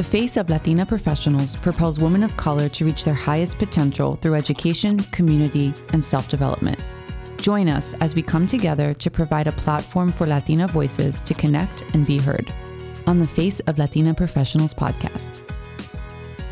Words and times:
The 0.00 0.04
Face 0.04 0.38
of 0.38 0.48
Latina 0.48 0.86
Professionals 0.86 1.56
propels 1.56 2.00
women 2.00 2.22
of 2.22 2.34
color 2.38 2.70
to 2.70 2.86
reach 2.86 3.04
their 3.04 3.12
highest 3.12 3.58
potential 3.58 4.16
through 4.16 4.34
education, 4.34 4.98
community, 5.12 5.74
and 5.92 6.02
self 6.02 6.30
development. 6.30 6.82
Join 7.36 7.68
us 7.68 7.92
as 8.00 8.14
we 8.14 8.22
come 8.22 8.46
together 8.46 8.94
to 8.94 9.10
provide 9.10 9.46
a 9.46 9.52
platform 9.52 10.10
for 10.10 10.26
Latina 10.26 10.66
voices 10.68 11.20
to 11.20 11.34
connect 11.34 11.84
and 11.92 12.06
be 12.06 12.18
heard 12.18 12.50
on 13.06 13.18
the 13.18 13.26
Face 13.26 13.60
of 13.66 13.76
Latina 13.76 14.14
Professionals 14.14 14.72
podcast. 14.72 15.42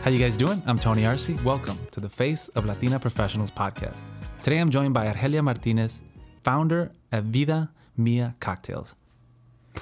How 0.03 0.11
you 0.11 0.19
guys 0.19 0.37
doing? 0.37 0.63
I'm 0.67 0.79
Tony 0.79 1.07
Arce. 1.07 1.31
Welcome 1.43 1.79
to 1.93 2.01
the 2.01 2.09
Face 2.11 2.49
of 2.49 2.67
Latina 2.67 3.01
Professionals 3.01 3.51
podcast. 3.51 4.01
Today 4.43 4.59
I'm 4.59 4.69
joined 4.69 4.93
by 4.93 5.07
Argelia 5.07 5.43
Martinez, 5.43 6.03
founder 6.45 6.93
at 7.13 7.25
Vida 7.25 7.71
Mia 7.97 8.35
Cocktails. 8.41 8.95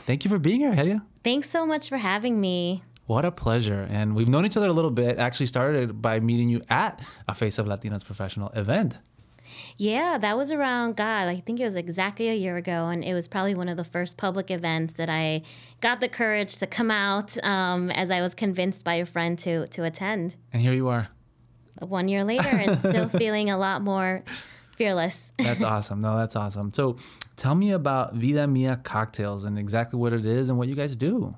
Thank 0.07 0.25
you 0.25 0.31
for 0.31 0.39
being 0.39 0.61
here, 0.61 0.73
Argelia. 0.73 1.03
Thanks 1.25 1.51
so 1.51 1.67
much 1.67 1.89
for 1.89 1.97
having 1.97 2.41
me. 2.41 2.85
What 3.07 3.25
a 3.25 3.31
pleasure. 3.31 3.87
And 3.89 4.17
we've 4.17 4.29
known 4.29 4.45
each 4.45 4.57
other 4.57 4.67
a 4.67 4.73
little 4.73 4.91
bit. 4.91 5.19
Actually 5.19 5.47
started 5.47 6.03
by 6.03 6.21
meeting 6.21 6.49
you 6.49 6.63
at 6.69 7.01
a 7.29 7.35
Face 7.35 7.59
of 7.59 7.67
Latinas 7.67 8.05
professional 8.05 8.49
event. 8.51 8.99
Yeah, 9.77 10.19
that 10.19 10.37
was 10.37 10.51
around 10.51 10.97
God. 10.97 11.29
I 11.29 11.41
think 11.41 11.61
it 11.61 11.65
was 11.65 11.77
exactly 11.77 12.29
a 12.29 12.35
year 12.35 12.57
ago, 12.57 12.89
and 12.89 13.05
it 13.05 13.15
was 13.15 13.29
probably 13.29 13.55
one 13.55 13.69
of 13.69 13.77
the 13.77 13.85
first 13.85 14.17
public 14.17 14.51
events 14.51 14.95
that 14.95 15.09
I 15.09 15.43
got 15.81 16.01
the 16.01 16.09
courage 16.09 16.57
to 16.57 16.67
come 16.67 16.91
out 16.91 17.43
um, 17.45 17.91
as 17.93 18.11
I 18.11 18.21
was 18.23 18.35
convinced 18.35 18.85
by 18.85 18.95
a 18.95 19.07
friend 19.07 19.39
to 19.41 19.67
to 19.69 19.85
attend. 19.85 20.35
And 20.53 20.61
here 20.61 20.73
you 20.73 20.89
are. 20.89 21.09
One 21.81 22.09
year 22.09 22.25
later, 22.25 22.49
and 22.49 22.79
still 22.81 23.09
feeling 23.09 23.51
a 23.51 23.59
lot 23.59 23.83
more 23.83 24.25
fearless. 24.77 25.33
that's 25.39 25.63
awesome. 25.75 26.01
No, 26.01 26.17
that's 26.17 26.35
awesome. 26.35 26.73
So, 26.73 26.97
tell 27.37 27.55
me 27.55 27.73
about 27.73 28.15
Vida 28.15 28.47
Mia 28.47 28.77
Cocktails 28.83 29.45
and 29.45 29.59
exactly 29.59 29.99
what 29.99 30.13
it 30.13 30.27
is 30.27 30.49
and 30.49 30.59
what 30.59 30.69
you 30.69 30.75
guys 30.75 30.97
do. 30.97 31.37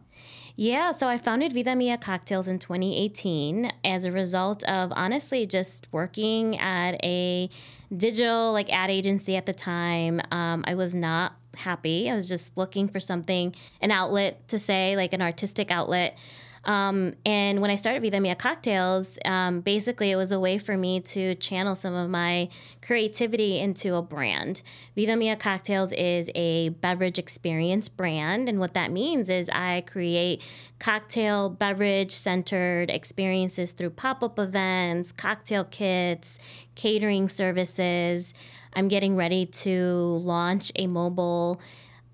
Yeah, 0.61 0.91
so 0.91 1.07
I 1.07 1.19
founded 1.19 1.53
Vida 1.53 1.77
Mia 1.77 1.97
Cocktails 1.97 2.49
in 2.49 2.59
2018 2.59 3.71
as 3.85 4.03
a 4.03 4.11
result 4.11 4.65
of 4.65 4.93
honestly 4.97 5.47
just 5.47 5.87
working 5.93 6.59
at 6.59 6.95
a 7.05 7.49
digital 7.97 8.53
like 8.53 8.69
ad 8.73 8.91
agency 8.91 9.37
at 9.37 9.47
the 9.47 9.53
time. 9.53 10.21
Um, 10.33 10.65
I 10.67 10.75
was 10.75 10.97
not 10.97 11.37
happy. 11.55 12.11
I 12.11 12.17
was 12.17 12.29
just 12.29 12.57
looking 12.57 12.89
for 12.89 12.99
something, 12.99 13.55
an 13.81 13.93
outlet 13.93 14.49
to 14.49 14.59
say, 14.59 14.97
like 14.97 15.13
an 15.13 15.23
artistic 15.23 15.71
outlet. 15.71 16.19
Um, 16.65 17.15
and 17.25 17.61
when 17.61 17.71
I 17.71 17.77
started 17.77 18.03
Vida 18.03 18.21
Mia 18.21 18.35
Cocktails, 18.35 19.19
um, 19.25 19.61
basically 19.61 20.11
it 20.11 20.17
was 20.17 20.33
a 20.33 20.41
way 20.41 20.59
for 20.59 20.77
me 20.77 21.01
to 21.01 21.35
channel 21.37 21.75
some 21.75 21.95
of 21.95 22.11
my 22.11 22.49
creativity 22.83 23.59
into 23.59 23.95
a 23.95 24.03
brand. 24.03 24.63
Vida 24.97 25.17
Mia 25.17 25.37
Cocktails 25.37 25.93
is 25.93 26.31
a 26.35 26.71
beverage 26.71 27.19
experience 27.19 27.89
brand. 27.89 28.49
And 28.49 28.59
what 28.59 28.75
that 28.75 28.91
means 28.91 29.29
is 29.29 29.49
I 29.51 29.83
create 29.87 30.43
cocktail, 30.79 31.49
beverage 31.49 32.13
centered 32.13 32.91
experiences 32.91 33.73
through 33.73 33.91
pop 33.91 34.23
up 34.23 34.39
events, 34.39 35.13
cocktail 35.13 35.65
kits, 35.65 36.39
catering 36.75 37.29
services. 37.29 38.35
I'm 38.75 38.89
getting 38.89 39.17
ready 39.17 39.47
to 39.47 40.21
launch 40.23 40.71
a 40.77 40.87
mobile 40.87 41.61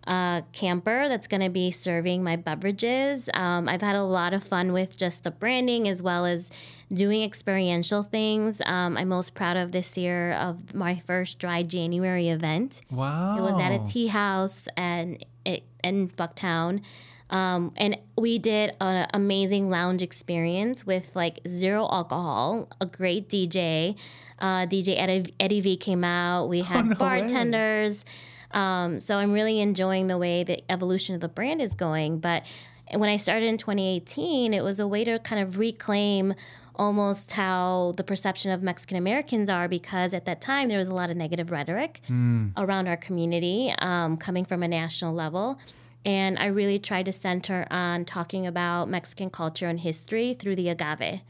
uh, 0.06 0.42
camper 0.52 1.08
that's 1.08 1.27
going 1.27 1.41
to 1.41 1.48
be 1.48 1.70
serving 1.70 2.22
my 2.22 2.36
beverages. 2.36 3.30
Um, 3.34 3.69
I've 3.69 3.83
had 3.83 3.97
a 3.97 4.02
lot 4.02 4.34
of 4.34 4.44
fun 4.44 4.72
with 4.72 4.96
just 4.96 5.24
the 5.24 5.30
branding 5.30 5.88
as 5.88 6.02
well 6.02 6.27
as 6.27 6.50
doing 6.92 7.22
experiential 7.22 8.02
things. 8.02 8.61
Um, 8.66 8.96
I'm 8.96 9.08
most 9.08 9.34
proud 9.34 9.56
of 9.56 9.72
this 9.72 9.96
year 9.96 10.33
of 10.33 10.74
my 10.74 11.02
first 11.06 11.38
Dry 11.38 11.62
January 11.62 12.28
event. 12.28 12.80
Wow! 12.91 13.38
It 13.38 13.41
was 13.41 13.58
at 13.58 13.72
a 13.72 13.84
tea 13.86 14.08
house 14.08 14.69
and 14.77 15.24
it 15.44 15.64
in 15.83 16.08
Bucktown. 16.08 16.83
Um, 17.30 17.72
and 17.77 17.98
we 18.16 18.39
did 18.39 18.77
an 18.80 19.08
amazing 19.14 19.70
lounge 19.70 20.02
experience 20.02 20.86
with 20.86 21.11
like 21.14 21.41
zero 21.48 21.89
alcohol, 21.91 22.68
a 22.80 22.86
great 22.86 23.28
DJ. 23.28 23.96
Uh, 24.39 24.66
DJ 24.66 24.98
Eddie, 24.98 25.34
Eddie 25.40 25.61
V 25.61 25.77
came 25.77 26.05
out. 26.05 26.48
We 26.48 26.61
had 26.62 26.84
oh, 26.84 26.89
no 26.89 26.95
bartenders. 26.95 28.05
Way 28.05 28.11
um, 28.55 29.01
so 29.01 29.17
I'm 29.17 29.33
really 29.33 29.61
enjoying 29.61 30.07
the 30.07 30.17
way 30.17 30.45
the 30.45 30.63
evolution 30.70 31.15
of 31.15 31.20
the 31.20 31.29
brand 31.29 31.61
is 31.61 31.75
going. 31.75 32.20
But 32.20 32.45
when 32.92 33.11
I 33.11 33.17
started 33.17 33.47
in 33.47 33.59
2018, 33.59 34.55
it 34.55 34.63
was 34.63 34.81
a 34.81 34.87
way 34.87 35.05
to 35.05 35.19
kind 35.19 35.42
of 35.42 35.59
reclaim 35.59 36.35
almost 36.77 37.33
how 37.33 37.95
the 37.97 38.05
perception 38.05 38.51
of 38.51 38.63
Mexican 38.63 38.97
Americans 38.97 39.48
are 39.48 39.69
because 39.69 40.13
at 40.13 40.25
that 40.25 40.41
time 40.41 40.69
there 40.69 40.79
was 40.79 40.89
a 40.89 40.95
lot 40.95 41.11
of 41.11 41.17
negative 41.17 41.51
rhetoric 41.51 42.01
mm. 42.09 42.53
around 42.57 42.89
our 42.89 42.97
community 42.97 43.73
um, 43.79 44.17
coming 44.17 44.45
from 44.45 44.63
a 44.63 44.69
national 44.69 45.15
level. 45.15 45.59
And 46.05 46.39
I 46.39 46.47
really 46.47 46.79
tried 46.79 47.07
to 47.07 47.13
center 47.13 47.67
on 47.71 48.05
talking 48.05 48.47
about 48.47 48.89
Mexican 48.89 49.31
culture 49.31 49.69
and 49.69 49.81
history 49.81 50.35
through 50.35 50.57
the 50.57 50.69
agave. 50.69 51.21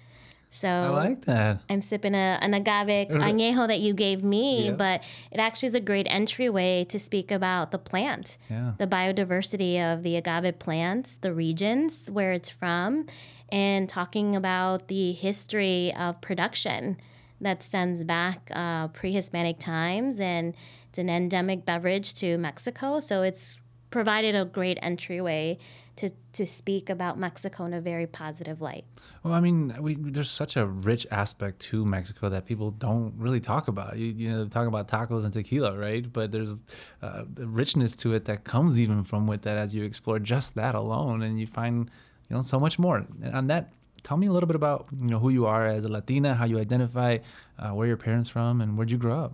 So 0.55 0.69
I 0.69 0.89
like 0.91 1.25
that. 1.25 1.59
I'm 1.69 1.81
sipping 1.81 2.15
a, 2.15 2.39
an 2.41 2.55
agave 2.55 3.09
añejo 3.11 3.67
that 3.67 3.81
you 3.81 3.93
gave 3.93 4.23
me, 4.23 4.67
yeah. 4.67 4.71
but 4.71 5.03
it 5.33 5.39
actually 5.39 5.67
is 5.67 5.75
a 5.75 5.81
great 5.81 6.07
entryway 6.09 6.85
to 6.85 6.99
speak 7.01 7.33
about 7.33 7.73
the 7.73 7.79
plant, 7.79 8.39
yeah. 8.49 8.75
the 8.79 8.87
biodiversity 8.87 9.83
of 9.83 10.05
the 10.05 10.15
agave 10.15 10.61
plants, 10.61 11.17
the 11.17 11.33
regions 11.33 12.05
where 12.09 12.31
it's 12.31 12.51
from, 12.51 13.07
and 13.51 13.89
talking 13.89 14.37
about 14.37 14.87
the 14.87 15.11
history 15.13 15.93
of 15.95 16.21
production 16.21 16.99
that 17.41 17.61
stems 17.61 18.05
back 18.05 18.49
uh, 18.55 18.87
pre-Hispanic 18.89 19.59
times, 19.59 20.21
and 20.21 20.55
it's 20.89 21.01
an 21.01 21.11
endemic 21.11 21.67
beverage 21.67 22.15
to 22.15 22.39
Mexico. 22.39 23.01
So 23.01 23.23
it's 23.23 23.59
provided 23.91 24.37
a 24.37 24.45
great 24.45 24.79
entryway 24.83 25.59
to, 25.97 26.11
to 26.33 26.47
speak 26.47 26.91
about 26.91 27.19
Mexico 27.19 27.65
in 27.65 27.75
a 27.75 27.81
very 27.81 28.07
positive 28.07 28.61
light. 28.61 28.85
Well, 29.23 29.33
I 29.33 29.41
mean, 29.41 29.75
we, 29.81 29.95
there's 29.95 30.31
such 30.31 30.57
a 30.57 30.67
rich 30.67 31.07
aspect 31.11 31.61
to 31.71 31.85
Mexico 31.85 32.29
that 32.29 32.47
people 32.47 32.73
don't 32.73 33.15
really 33.17 33.41
talk 33.41 33.69
about. 33.69 33.97
You, 33.97 34.07
you 34.07 34.31
know, 34.31 34.47
talk 34.47 34.67
about 34.67 34.89
tacos 34.89 35.25
and 35.25 35.33
tequila, 35.33 35.79
right? 35.79 36.11
But 36.13 36.33
there's 36.33 36.65
uh, 37.03 37.25
the 37.33 37.47
richness 37.47 37.95
to 37.97 38.15
it 38.15 38.25
that 38.25 38.45
comes 38.45 38.81
even 38.81 39.05
from 39.05 39.27
with 39.27 39.43
that 39.43 39.57
as 39.57 39.75
you 39.75 39.85
explore 39.85 40.19
just 40.19 40.55
that 40.57 40.75
alone, 40.75 41.23
and 41.23 41.39
you 41.39 41.47
find 41.47 41.91
you 42.29 42.37
know 42.37 42.43
so 42.43 42.59
much 42.59 42.79
more. 42.79 43.07
And 43.23 43.35
on 43.35 43.47
that 43.49 43.73
tell 44.05 44.17
me 44.17 44.27
a 44.27 44.33
little 44.33 44.47
bit 44.47 44.55
about 44.55 44.87
you 45.01 45.09
know 45.09 45.19
who 45.19 45.31
you 45.31 45.47
are 45.47 45.67
as 45.67 45.85
a 45.85 45.89
Latina, 45.89 46.35
how 46.35 46.45
you 46.45 46.61
identify, 46.61 47.19
uh, 47.59 47.71
where 47.71 47.89
your 47.89 47.97
parents 47.97 48.29
from, 48.29 48.61
and 48.61 48.77
where'd 48.77 48.91
you 48.91 48.99
grow 48.99 49.19
up. 49.19 49.33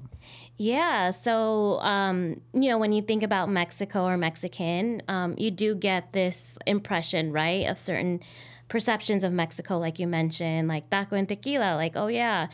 Yeah, 0.56 1.10
so 1.10 1.80
um, 1.80 2.40
you 2.54 2.68
know 2.70 2.78
when 2.78 2.92
you 2.92 3.02
think 3.02 3.22
about 3.22 3.50
Mexico 3.50 4.04
or 4.04 4.16
Mexican, 4.16 5.02
um, 5.08 5.34
you 5.36 5.50
do 5.50 5.74
get 5.74 6.12
this 6.12 6.56
impression, 6.66 7.32
right, 7.32 7.66
of 7.66 7.76
certain 7.76 8.20
perceptions 8.68 9.24
of 9.24 9.32
Mexico, 9.32 9.78
like 9.78 9.98
you 9.98 10.06
mentioned, 10.06 10.68
like 10.68 10.88
taco 10.88 11.16
and 11.16 11.28
tequila, 11.28 11.74
like 11.74 11.92
oh 11.96 12.06
yeah. 12.06 12.46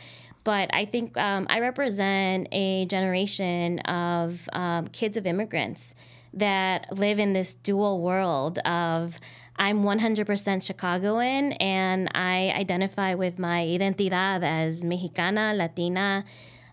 But 0.43 0.69
I 0.73 0.85
think 0.85 1.17
um, 1.17 1.45
I 1.49 1.59
represent 1.59 2.47
a 2.53 2.85
generation 2.85 3.79
of 3.79 4.47
um, 4.53 4.87
kids 4.87 5.17
of 5.17 5.27
immigrants 5.27 5.93
that 6.33 6.95
live 6.95 7.19
in 7.19 7.33
this 7.33 7.53
dual 7.55 8.01
world 8.01 8.57
of 8.59 9.19
I'm 9.59 9.83
100% 9.83 10.61
Chicagoan 10.61 11.53
and 11.53 12.09
I 12.13 12.53
identify 12.55 13.15
with 13.15 13.39
my 13.39 13.61
identidad 13.63 14.43
as 14.43 14.83
Mexicana, 14.83 15.55
Latina, 15.55 16.25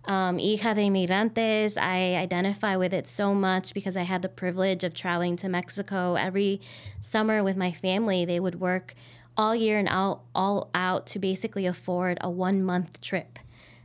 um, 0.04 0.36
hija 0.36 0.74
de 0.74 0.82
inmigrantes. 0.82 1.78
I 1.78 2.16
identify 2.16 2.76
with 2.76 2.92
it 2.92 3.06
so 3.06 3.34
much 3.34 3.72
because 3.72 3.96
I 3.96 4.02
had 4.02 4.20
the 4.20 4.28
privilege 4.28 4.84
of 4.84 4.92
traveling 4.92 5.36
to 5.36 5.48
Mexico 5.48 6.16
every 6.16 6.60
summer 7.00 7.42
with 7.42 7.56
my 7.56 7.72
family. 7.72 8.26
They 8.26 8.38
would 8.38 8.60
work 8.60 8.94
all 9.34 9.54
year 9.54 9.78
and 9.78 9.88
out, 9.88 10.20
all 10.34 10.68
out 10.74 11.06
to 11.06 11.18
basically 11.18 11.64
afford 11.64 12.18
a 12.20 12.28
one 12.28 12.62
month 12.62 13.00
trip 13.00 13.38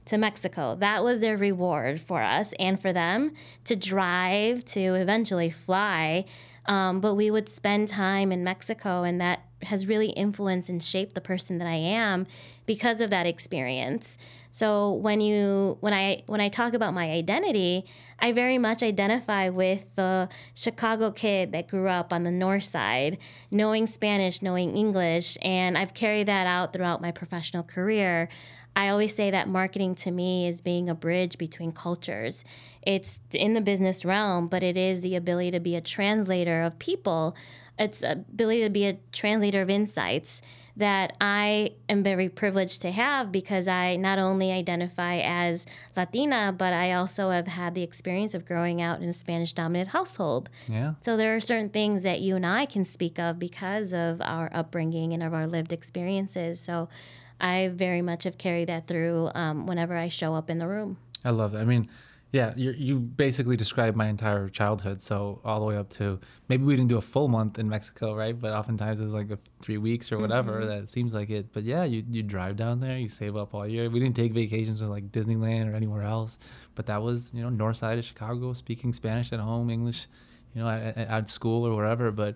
to 0.05 0.17
Mexico. 0.17 0.75
That 0.75 1.05
was 1.05 1.21
their 1.21 1.37
reward 1.37 2.01
for 2.01 2.21
us 2.21 2.53
and 2.59 2.81
for 2.81 2.91
them 2.91 3.31
to 3.63 3.77
drive 3.77 4.65
to 4.65 4.95
eventually 4.95 5.49
fly 5.49 6.25
um, 6.69 7.01
but 7.01 7.15
we 7.15 7.31
would 7.31 7.49
spend 7.49 7.87
time 7.87 8.31
in 8.31 8.43
Mexico, 8.43 9.01
and 9.01 9.19
that 9.19 9.41
has 9.63 9.87
really 9.87 10.11
influenced 10.11 10.69
and 10.69 10.81
shaped 10.81 11.15
the 11.15 11.21
person 11.21 11.57
that 11.57 11.67
I 11.67 11.75
am 11.75 12.27
because 12.67 13.01
of 13.01 13.09
that 13.09 13.25
experience. 13.25 14.17
So 14.51 14.93
when 14.93 15.21
you 15.21 15.77
when 15.79 15.93
I 15.93 16.23
when 16.25 16.41
I 16.41 16.49
talk 16.49 16.73
about 16.73 16.93
my 16.93 17.09
identity, 17.11 17.85
I 18.19 18.31
very 18.31 18.57
much 18.57 18.81
identify 18.81 19.49
with 19.49 19.85
the 19.95 20.29
Chicago 20.53 21.11
kid 21.11 21.51
that 21.51 21.67
grew 21.67 21.87
up 21.87 22.11
on 22.11 22.23
the 22.23 22.31
north 22.31 22.63
side, 22.63 23.17
knowing 23.51 23.85
Spanish, 23.85 24.41
knowing 24.41 24.75
English, 24.75 25.37
and 25.41 25.77
I've 25.77 25.93
carried 25.93 26.27
that 26.27 26.47
out 26.47 26.73
throughout 26.73 27.01
my 27.01 27.11
professional 27.11 27.63
career. 27.63 28.29
I 28.75 28.89
always 28.89 29.15
say 29.15 29.31
that 29.31 29.47
marketing 29.47 29.95
to 29.95 30.11
me 30.11 30.47
is 30.47 30.61
being 30.61 30.89
a 30.89 30.95
bridge 30.95 31.37
between 31.37 31.71
cultures 31.71 32.43
it's 32.81 33.19
in 33.31 33.53
the 33.53 33.61
business 33.61 34.05
realm, 34.05 34.47
but 34.47 34.63
it 34.63 34.77
is 34.77 35.01
the 35.01 35.15
ability 35.15 35.51
to 35.51 35.59
be 35.59 35.75
a 35.75 35.81
translator 35.81 36.63
of 36.63 36.79
people. 36.79 37.35
It's 37.77 38.01
ability 38.01 38.63
to 38.63 38.69
be 38.69 38.85
a 38.85 38.97
translator 39.11 39.61
of 39.61 39.69
insights 39.69 40.41
that 40.79 41.15
I 41.19 41.73
am 41.87 42.03
very 42.03 42.29
privileged 42.29 42.81
to 42.81 42.91
have 42.91 43.31
because 43.31 43.67
I 43.67 43.97
not 43.97 44.17
only 44.17 44.51
identify 44.51 45.19
as 45.19 45.65
Latina, 45.95 46.53
but 46.57 46.73
I 46.73 46.93
also 46.93 47.31
have 47.31 47.47
had 47.47 47.75
the 47.75 47.83
experience 47.83 48.33
of 48.33 48.45
growing 48.45 48.81
out 48.81 49.01
in 49.01 49.09
a 49.09 49.13
Spanish 49.13 49.53
dominant 49.53 49.89
household. 49.89 50.49
Yeah. 50.67 50.93
So 51.01 51.17
there 51.17 51.35
are 51.35 51.41
certain 51.41 51.69
things 51.69 52.03
that 52.03 52.21
you 52.21 52.35
and 52.35 52.45
I 52.45 52.65
can 52.65 52.85
speak 52.85 53.19
of 53.19 53.37
because 53.39 53.93
of 53.93 54.21
our 54.21 54.49
upbringing 54.53 55.13
and 55.13 55.21
of 55.21 55.33
our 55.33 55.47
lived 55.47 55.73
experiences. 55.73 56.59
So 56.61 56.87
I 57.41 57.69
very 57.73 58.01
much 58.01 58.23
have 58.23 58.37
carried 58.37 58.69
that 58.69 58.87
through 58.87 59.31
um, 59.35 59.67
whenever 59.67 59.95
I 59.95 60.07
show 60.07 60.33
up 60.33 60.49
in 60.49 60.59
the 60.59 60.67
room. 60.67 60.97
I 61.23 61.31
love 61.31 61.53
it. 61.55 61.59
I 61.59 61.65
mean, 61.65 61.89
yeah, 62.31 62.53
you 62.55 62.71
you 62.71 62.99
basically 62.99 63.57
described 63.57 63.97
my 63.97 64.07
entire 64.07 64.49
childhood. 64.49 65.01
So 65.01 65.41
all 65.43 65.59
the 65.59 65.65
way 65.65 65.77
up 65.77 65.89
to 65.91 66.19
maybe 66.47 66.63
we 66.63 66.75
didn't 66.75 66.89
do 66.89 66.97
a 66.97 67.01
full 67.01 67.27
month 67.27 67.57
in 67.57 67.67
Mexico, 67.67 68.13
right? 68.13 68.39
But 68.39 68.53
oftentimes 68.53 68.99
it 68.99 69.03
was 69.03 69.13
like 69.13 69.31
a 69.31 69.39
three 69.61 69.79
weeks 69.79 70.11
or 70.11 70.19
whatever. 70.19 70.59
Mm-hmm. 70.59 70.69
That 70.69 70.89
seems 70.89 71.13
like 71.15 71.31
it. 71.31 71.51
But 71.51 71.63
yeah, 71.63 71.85
you 71.85 72.03
you 72.09 72.21
drive 72.21 72.55
down 72.55 72.79
there, 72.79 72.97
you 72.97 73.07
save 73.07 73.35
up 73.35 73.55
all 73.55 73.67
year. 73.67 73.89
We 73.89 73.99
didn't 73.99 74.15
take 74.15 74.33
vacations 74.33 74.79
to 74.81 74.87
like 74.87 75.11
Disneyland 75.11 75.71
or 75.71 75.75
anywhere 75.75 76.03
else, 76.03 76.37
but 76.75 76.85
that 76.85 77.01
was 77.01 77.33
you 77.33 77.41
know 77.41 77.49
north 77.49 77.77
side 77.77 77.97
of 77.97 78.05
Chicago, 78.05 78.53
speaking 78.53 78.93
Spanish 78.93 79.33
at 79.33 79.39
home, 79.39 79.71
English, 79.71 80.07
you 80.53 80.61
know, 80.61 80.69
at, 80.69 80.97
at 80.97 81.29
school 81.29 81.65
or 81.65 81.75
wherever. 81.75 82.11
But 82.11 82.35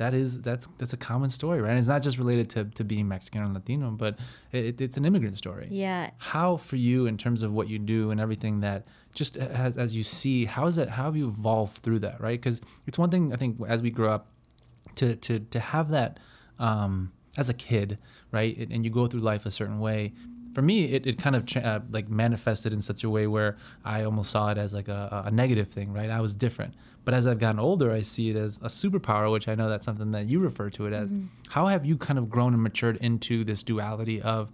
that 0.00 0.14
is 0.14 0.40
that's 0.40 0.66
that's 0.78 0.94
a 0.94 0.96
common 0.96 1.28
story, 1.28 1.60
right? 1.60 1.70
And 1.70 1.78
it's 1.78 1.86
not 1.88 2.02
just 2.02 2.16
related 2.16 2.48
to, 2.50 2.64
to 2.64 2.84
being 2.84 3.06
Mexican 3.06 3.42
or 3.42 3.48
Latino, 3.48 3.90
but 3.90 4.18
it, 4.50 4.80
it's 4.80 4.96
an 4.96 5.04
immigrant 5.04 5.36
story. 5.36 5.68
Yeah. 5.70 6.10
How 6.16 6.56
for 6.56 6.76
you 6.76 7.04
in 7.04 7.18
terms 7.18 7.42
of 7.42 7.52
what 7.52 7.68
you 7.68 7.78
do 7.78 8.10
and 8.10 8.18
everything 8.18 8.60
that 8.60 8.86
just 9.14 9.36
as 9.36 9.76
as 9.76 9.94
you 9.94 10.02
see, 10.02 10.44
how 10.44 10.66
is 10.66 10.76
that? 10.76 10.88
How 10.88 11.04
have 11.04 11.16
you 11.16 11.28
evolved 11.28 11.78
through 11.78 12.00
that, 12.00 12.20
right? 12.20 12.40
Because 12.40 12.60
it's 12.86 12.98
one 12.98 13.10
thing 13.10 13.32
I 13.32 13.36
think 13.36 13.58
as 13.66 13.82
we 13.82 13.90
grow 13.90 14.12
up 14.12 14.28
to 14.96 15.16
to 15.16 15.40
to 15.40 15.60
have 15.60 15.90
that 15.90 16.18
um, 16.58 17.12
as 17.36 17.48
a 17.48 17.54
kid, 17.54 17.98
right? 18.30 18.56
And, 18.56 18.72
and 18.72 18.84
you 18.84 18.90
go 18.90 19.06
through 19.06 19.20
life 19.20 19.46
a 19.46 19.50
certain 19.50 19.80
way. 19.80 20.12
For 20.54 20.62
me, 20.62 20.84
it, 20.86 21.06
it 21.06 21.18
kind 21.18 21.36
of 21.36 21.56
uh, 21.56 21.80
like 21.90 22.08
manifested 22.08 22.72
in 22.72 22.82
such 22.82 23.04
a 23.04 23.10
way 23.10 23.28
where 23.28 23.56
I 23.84 24.02
almost 24.02 24.32
saw 24.32 24.50
it 24.50 24.58
as 24.58 24.74
like 24.74 24.88
a, 24.88 25.22
a 25.26 25.30
negative 25.30 25.68
thing, 25.68 25.92
right? 25.92 26.10
I 26.10 26.20
was 26.20 26.34
different. 26.34 26.74
But 27.04 27.14
as 27.14 27.26
I've 27.26 27.38
gotten 27.38 27.60
older, 27.60 27.92
I 27.92 28.02
see 28.02 28.30
it 28.30 28.36
as 28.36 28.58
a 28.58 28.66
superpower, 28.66 29.30
which 29.30 29.46
I 29.46 29.54
know 29.54 29.68
that's 29.68 29.84
something 29.84 30.10
that 30.10 30.28
you 30.28 30.40
refer 30.40 30.68
to 30.70 30.86
it 30.86 30.92
as. 30.92 31.12
How 31.48 31.66
have 31.66 31.86
you 31.86 31.96
kind 31.96 32.18
of 32.18 32.28
grown 32.28 32.52
and 32.52 32.62
matured 32.62 32.96
into 32.96 33.44
this 33.44 33.62
duality 33.62 34.20
of, 34.22 34.50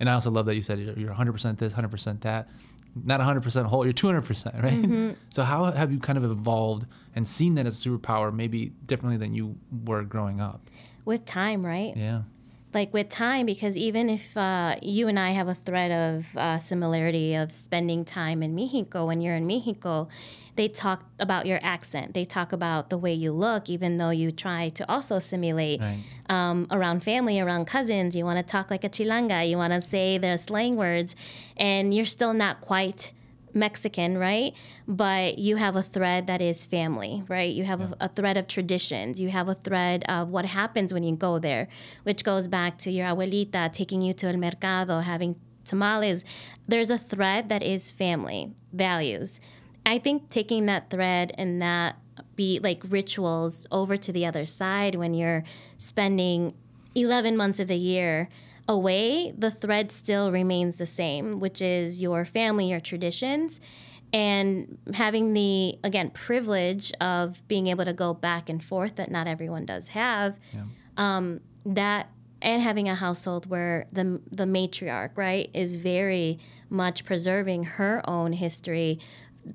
and 0.00 0.08
I 0.08 0.12
also 0.12 0.30
love 0.30 0.46
that 0.46 0.54
you 0.54 0.62
said 0.62 0.78
you're 0.78 1.14
100% 1.14 1.58
this, 1.58 1.72
100% 1.72 2.20
that, 2.20 2.48
not 3.04 3.20
100% 3.20 3.64
whole, 3.66 3.84
you're 3.84 3.92
200%, 3.92 4.62
right? 4.62 4.78
Mm-hmm. 4.78 5.10
So 5.30 5.42
how 5.42 5.70
have 5.70 5.92
you 5.92 5.98
kind 5.98 6.18
of 6.18 6.24
evolved 6.24 6.86
and 7.14 7.26
seen 7.26 7.54
that 7.56 7.66
as 7.66 7.84
a 7.84 7.88
superpower 7.88 8.34
maybe 8.34 8.72
differently 8.86 9.16
than 9.16 9.34
you 9.34 9.56
were 9.84 10.02
growing 10.02 10.40
up? 10.40 10.68
With 11.04 11.24
time, 11.26 11.64
right? 11.64 11.96
Yeah. 11.96 12.22
Like 12.78 12.94
with 12.94 13.08
time 13.08 13.44
because 13.44 13.76
even 13.76 14.08
if 14.08 14.36
uh, 14.36 14.76
you 14.80 15.08
and 15.08 15.18
I 15.18 15.32
have 15.32 15.48
a 15.48 15.54
thread 15.54 15.90
of 15.90 16.36
uh, 16.36 16.58
similarity 16.58 17.34
of 17.34 17.50
spending 17.50 18.04
time 18.04 18.40
in 18.40 18.54
Mexico 18.54 19.04
when 19.08 19.20
you're 19.20 19.34
in 19.34 19.48
Mexico, 19.48 20.06
they 20.54 20.68
talk 20.68 21.04
about 21.18 21.44
your 21.46 21.58
accent. 21.60 22.14
They 22.14 22.24
talk 22.24 22.52
about 22.52 22.88
the 22.88 22.96
way 22.96 23.12
you 23.12 23.32
look, 23.32 23.68
even 23.68 23.96
though 23.96 24.10
you 24.10 24.30
try 24.30 24.68
to 24.78 24.88
also 24.88 25.18
simulate 25.18 25.80
Right. 25.80 26.04
um, 26.28 26.68
around 26.70 27.02
family, 27.02 27.40
around 27.40 27.64
cousins. 27.66 28.14
You 28.14 28.24
want 28.24 28.38
to 28.44 28.48
talk 28.56 28.70
like 28.70 28.84
a 28.84 28.88
chilanga. 28.88 29.48
You 29.50 29.56
want 29.56 29.72
to 29.72 29.82
say 29.82 30.16
the 30.18 30.36
slang 30.36 30.76
words, 30.76 31.16
and 31.56 31.92
you're 31.92 32.12
still 32.18 32.32
not 32.32 32.60
quite 32.60 33.12
Mexican, 33.58 34.18
right? 34.18 34.54
But 34.86 35.38
you 35.38 35.56
have 35.56 35.76
a 35.76 35.82
thread 35.82 36.26
that 36.26 36.40
is 36.40 36.64
family, 36.64 37.24
right? 37.28 37.52
You 37.52 37.64
have 37.64 37.80
a, 37.80 37.96
a 38.00 38.08
thread 38.08 38.36
of 38.36 38.46
traditions. 38.46 39.20
You 39.20 39.28
have 39.30 39.48
a 39.48 39.54
thread 39.54 40.04
of 40.08 40.28
what 40.28 40.44
happens 40.44 40.92
when 40.92 41.02
you 41.02 41.16
go 41.16 41.38
there, 41.38 41.68
which 42.04 42.24
goes 42.24 42.48
back 42.48 42.78
to 42.78 42.90
your 42.90 43.06
abuelita 43.06 43.72
taking 43.72 44.02
you 44.02 44.12
to 44.14 44.28
el 44.28 44.36
mercado, 44.36 45.00
having 45.00 45.36
tamales. 45.64 46.24
There's 46.66 46.90
a 46.90 46.98
thread 46.98 47.48
that 47.48 47.62
is 47.62 47.90
family 47.90 48.52
values. 48.72 49.40
I 49.84 49.98
think 49.98 50.28
taking 50.30 50.66
that 50.66 50.90
thread 50.90 51.32
and 51.38 51.62
that 51.62 51.96
be 52.36 52.58
like 52.62 52.80
rituals 52.88 53.66
over 53.70 53.96
to 53.96 54.12
the 54.12 54.26
other 54.26 54.46
side 54.46 54.94
when 54.94 55.14
you're 55.14 55.44
spending 55.76 56.54
11 56.94 57.36
months 57.36 57.60
of 57.60 57.68
the 57.68 57.76
year 57.76 58.28
away, 58.68 59.32
the 59.36 59.50
thread 59.50 59.90
still 59.90 60.30
remains 60.30 60.76
the 60.76 60.86
same, 60.86 61.40
which 61.40 61.62
is 61.62 62.00
your 62.00 62.24
family, 62.24 62.68
your 62.70 62.80
traditions, 62.80 63.60
and 64.12 64.78
having 64.94 65.32
the, 65.32 65.78
again, 65.82 66.10
privilege 66.10 66.92
of 67.00 67.46
being 67.48 67.66
able 67.66 67.84
to 67.84 67.92
go 67.92 68.14
back 68.14 68.48
and 68.48 68.62
forth 68.62 68.96
that 68.96 69.10
not 69.10 69.26
everyone 69.26 69.64
does 69.66 69.88
have. 69.88 70.38
Um, 70.96 71.40
that 71.64 72.10
and 72.40 72.62
having 72.62 72.88
a 72.88 72.94
household 72.94 73.46
where 73.46 73.86
the 73.92 74.20
the 74.30 74.44
matriarch 74.44 75.10
right 75.16 75.50
is 75.52 75.74
very 75.74 76.38
much 76.70 77.04
preserving 77.04 77.64
her 77.64 78.00
own 78.08 78.32
history 78.32 78.98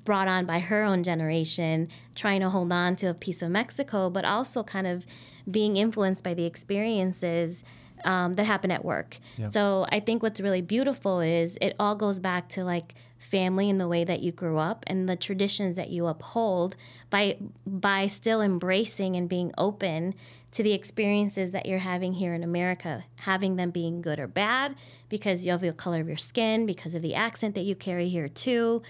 brought 0.03 0.27
on 0.27 0.45
by 0.45 0.59
her 0.59 0.83
own 0.83 1.03
generation 1.03 1.87
trying 2.15 2.41
to 2.41 2.49
hold 2.49 2.71
on 2.71 2.95
to 2.95 3.07
a 3.07 3.13
piece 3.13 3.41
of 3.41 3.49
mexico 3.49 4.09
but 4.09 4.25
also 4.25 4.63
kind 4.63 4.87
of 4.87 5.05
being 5.49 5.77
influenced 5.77 6.23
by 6.23 6.33
the 6.33 6.45
experiences 6.45 7.63
um, 8.05 8.33
that 8.33 8.45
happen 8.45 8.71
at 8.71 8.83
work. 8.83 9.17
So 9.49 9.85
i 9.89 9.99
think 9.99 10.23
what's 10.23 10.39
really 10.39 10.61
beautiful 10.61 11.19
is 11.19 11.57
it 11.61 11.75
all 11.79 11.95
goes 11.95 12.19
back 12.19 12.49
to 12.49 12.63
like 12.63 12.95
family 13.17 13.69
and 13.69 13.79
the 13.79 13.87
way 13.87 14.03
that 14.03 14.21
you 14.21 14.31
grew 14.31 14.57
up 14.57 14.83
and 14.87 15.07
the 15.07 15.15
traditions 15.15 15.75
that 15.77 15.89
you 15.89 16.07
uphold 16.07 16.75
by 17.09 17.37
by 17.65 18.07
still 18.07 18.41
embracing 18.41 19.15
and 19.15 19.29
being 19.29 19.51
open 19.57 20.13
to 20.51 20.61
the 20.61 20.73
experiences 20.73 21.51
that 21.51 21.65
you're 21.65 21.79
having 21.79 22.13
here 22.13 22.35
in 22.35 22.43
America, 22.43 23.03
having 23.15 23.55
them 23.55 23.71
being 23.71 24.03
good 24.03 24.19
or 24.19 24.27
bad 24.27 24.75
because 25.09 25.45
of 25.47 25.61
the 25.61 25.73
color 25.73 25.99
of 25.99 26.07
your 26.07 26.17
skin, 26.17 26.67
because 26.67 26.93
of 26.93 27.01
the 27.01 27.15
accent 27.15 27.55
that 27.55 27.61
you 27.61 27.75
carry 27.75 28.07
here 28.07 28.27
too, 28.27 28.83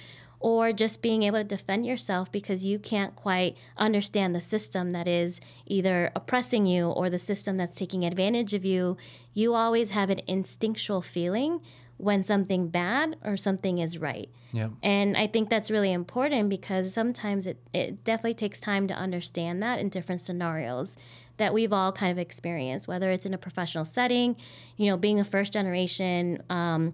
or 0.43 0.73
just 0.73 1.01
being 1.01 1.23
able 1.23 1.37
to 1.37 1.43
defend 1.43 1.85
yourself 1.85 2.29
because 2.29 2.65
you 2.65 2.77
can't 2.77 3.15
quite 3.15 3.55
understand 3.77 4.35
the 4.35 4.41
system 4.41 4.91
that 4.91 5.07
is 5.07 5.39
either 5.65 6.11
oppressing 6.17 6.65
you 6.65 6.89
or 6.89 7.09
the 7.09 7.17
system 7.17 7.55
that's 7.55 7.75
taking 7.75 8.03
advantage 8.03 8.53
of 8.53 8.65
you. 8.65 8.97
You 9.33 9.55
always 9.55 9.91
have 9.91 10.09
an 10.09 10.19
instinctual 10.27 11.01
feeling 11.01 11.61
when 11.95 12.25
something 12.25 12.67
bad 12.67 13.15
or 13.23 13.37
something 13.37 13.77
is 13.77 13.97
right. 13.97 14.29
Yeah. 14.51 14.67
And 14.83 15.15
I 15.15 15.27
think 15.27 15.49
that's 15.49 15.71
really 15.71 15.93
important 15.93 16.49
because 16.49 16.93
sometimes 16.93 17.47
it, 17.47 17.57
it 17.73 18.03
definitely 18.03 18.33
takes 18.33 18.59
time 18.59 18.89
to 18.89 18.93
understand 18.93 19.63
that 19.63 19.79
in 19.79 19.87
different 19.87 20.19
scenarios 20.19 20.97
that 21.37 21.53
we've 21.53 21.71
all 21.71 21.93
kind 21.93 22.11
of 22.11 22.19
experienced, 22.19 22.85
whether 22.85 23.11
it's 23.11 23.25
in 23.25 23.33
a 23.33 23.37
professional 23.37 23.85
setting, 23.85 24.35
you 24.75 24.87
know, 24.87 24.97
being 24.97 25.21
a 25.21 25.23
first 25.23 25.53
generation 25.53 26.43
um, 26.49 26.93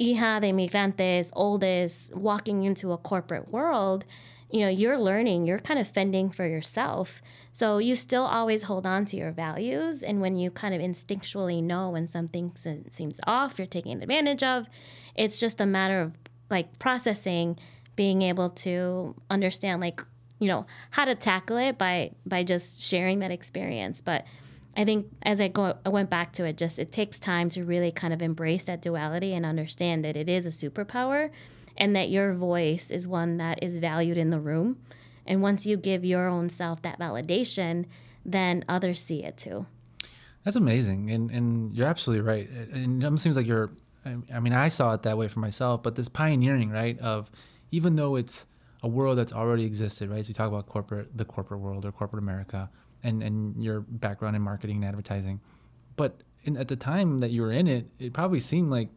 hija 0.00 0.40
de 0.40 0.52
migrantes, 0.52 1.30
oldest, 1.34 2.14
walking 2.14 2.64
into 2.64 2.92
a 2.92 2.98
corporate 2.98 3.50
world, 3.50 4.04
you 4.50 4.60
know, 4.60 4.68
you're 4.68 4.98
learning, 4.98 5.46
you're 5.46 5.58
kind 5.58 5.78
of 5.78 5.86
fending 5.86 6.30
for 6.30 6.46
yourself. 6.46 7.22
So 7.52 7.78
you 7.78 7.94
still 7.94 8.24
always 8.24 8.64
hold 8.64 8.86
on 8.86 9.04
to 9.06 9.16
your 9.16 9.30
values. 9.30 10.02
And 10.02 10.20
when 10.20 10.36
you 10.36 10.50
kind 10.50 10.74
of 10.74 10.80
instinctually 10.80 11.62
know 11.62 11.90
when 11.90 12.08
something 12.08 12.52
se- 12.56 12.84
seems 12.90 13.20
off, 13.26 13.58
you're 13.58 13.66
taking 13.66 14.02
advantage 14.02 14.42
of, 14.42 14.66
it's 15.14 15.38
just 15.38 15.60
a 15.60 15.66
matter 15.66 16.00
of 16.00 16.14
like 16.50 16.78
processing, 16.78 17.58
being 17.94 18.22
able 18.22 18.48
to 18.48 19.14
understand, 19.28 19.80
like, 19.80 20.02
you 20.40 20.48
know, 20.48 20.66
how 20.90 21.04
to 21.04 21.14
tackle 21.14 21.58
it 21.58 21.76
by 21.76 22.10
by 22.26 22.42
just 22.42 22.80
sharing 22.80 23.18
that 23.18 23.30
experience. 23.30 24.00
But 24.00 24.24
I 24.76 24.84
think 24.84 25.06
as 25.22 25.40
I 25.40 25.48
go, 25.48 25.76
I 25.84 25.88
went 25.88 26.10
back 26.10 26.32
to 26.34 26.44
it. 26.44 26.56
Just 26.56 26.78
it 26.78 26.92
takes 26.92 27.18
time 27.18 27.50
to 27.50 27.64
really 27.64 27.90
kind 27.92 28.12
of 28.14 28.22
embrace 28.22 28.64
that 28.64 28.82
duality 28.82 29.34
and 29.34 29.44
understand 29.44 30.04
that 30.04 30.16
it 30.16 30.28
is 30.28 30.46
a 30.46 30.50
superpower, 30.50 31.30
and 31.76 31.94
that 31.96 32.08
your 32.10 32.34
voice 32.34 32.90
is 32.90 33.06
one 33.06 33.38
that 33.38 33.62
is 33.62 33.76
valued 33.76 34.16
in 34.16 34.30
the 34.30 34.40
room. 34.40 34.78
And 35.26 35.42
once 35.42 35.66
you 35.66 35.76
give 35.76 36.04
your 36.04 36.28
own 36.28 36.48
self 36.48 36.82
that 36.82 36.98
validation, 36.98 37.86
then 38.24 38.64
others 38.68 39.02
see 39.02 39.24
it 39.24 39.36
too. 39.36 39.66
That's 40.44 40.56
amazing, 40.56 41.10
and 41.10 41.30
and 41.30 41.74
you're 41.74 41.86
absolutely 41.86 42.24
right. 42.26 42.48
And 42.72 43.02
it 43.02 43.20
seems 43.20 43.36
like 43.36 43.46
you're. 43.46 43.70
I- 44.04 44.16
I 44.32 44.40
mean, 44.40 44.54
I 44.54 44.68
saw 44.68 44.94
it 44.94 45.02
that 45.02 45.18
way 45.18 45.28
for 45.28 45.40
myself, 45.40 45.82
but 45.82 45.94
this 45.94 46.08
pioneering, 46.08 46.70
right? 46.70 46.98
Of 47.00 47.30
even 47.70 47.96
though 47.96 48.16
it's 48.16 48.46
a 48.82 48.88
world 48.88 49.18
that's 49.18 49.32
already 49.32 49.64
existed, 49.64 50.08
right? 50.08 50.24
So 50.24 50.28
you 50.28 50.34
talk 50.34 50.48
about 50.48 50.66
corporate, 50.66 51.14
the 51.14 51.26
corporate 51.26 51.60
world 51.60 51.84
or 51.84 51.92
corporate 51.92 52.22
America, 52.22 52.70
and 53.02 53.22
and 53.22 53.62
your 53.62 53.80
background 53.80 54.36
in 54.36 54.42
marketing 54.42 54.76
and 54.76 54.84
advertising, 54.84 55.40
but 55.96 56.22
in, 56.44 56.56
at 56.56 56.68
the 56.68 56.76
time 56.76 57.18
that 57.18 57.30
you 57.30 57.42
were 57.42 57.52
in 57.52 57.66
it, 57.66 57.86
it 57.98 58.12
probably 58.12 58.40
seemed 58.40 58.70
like 58.70 58.88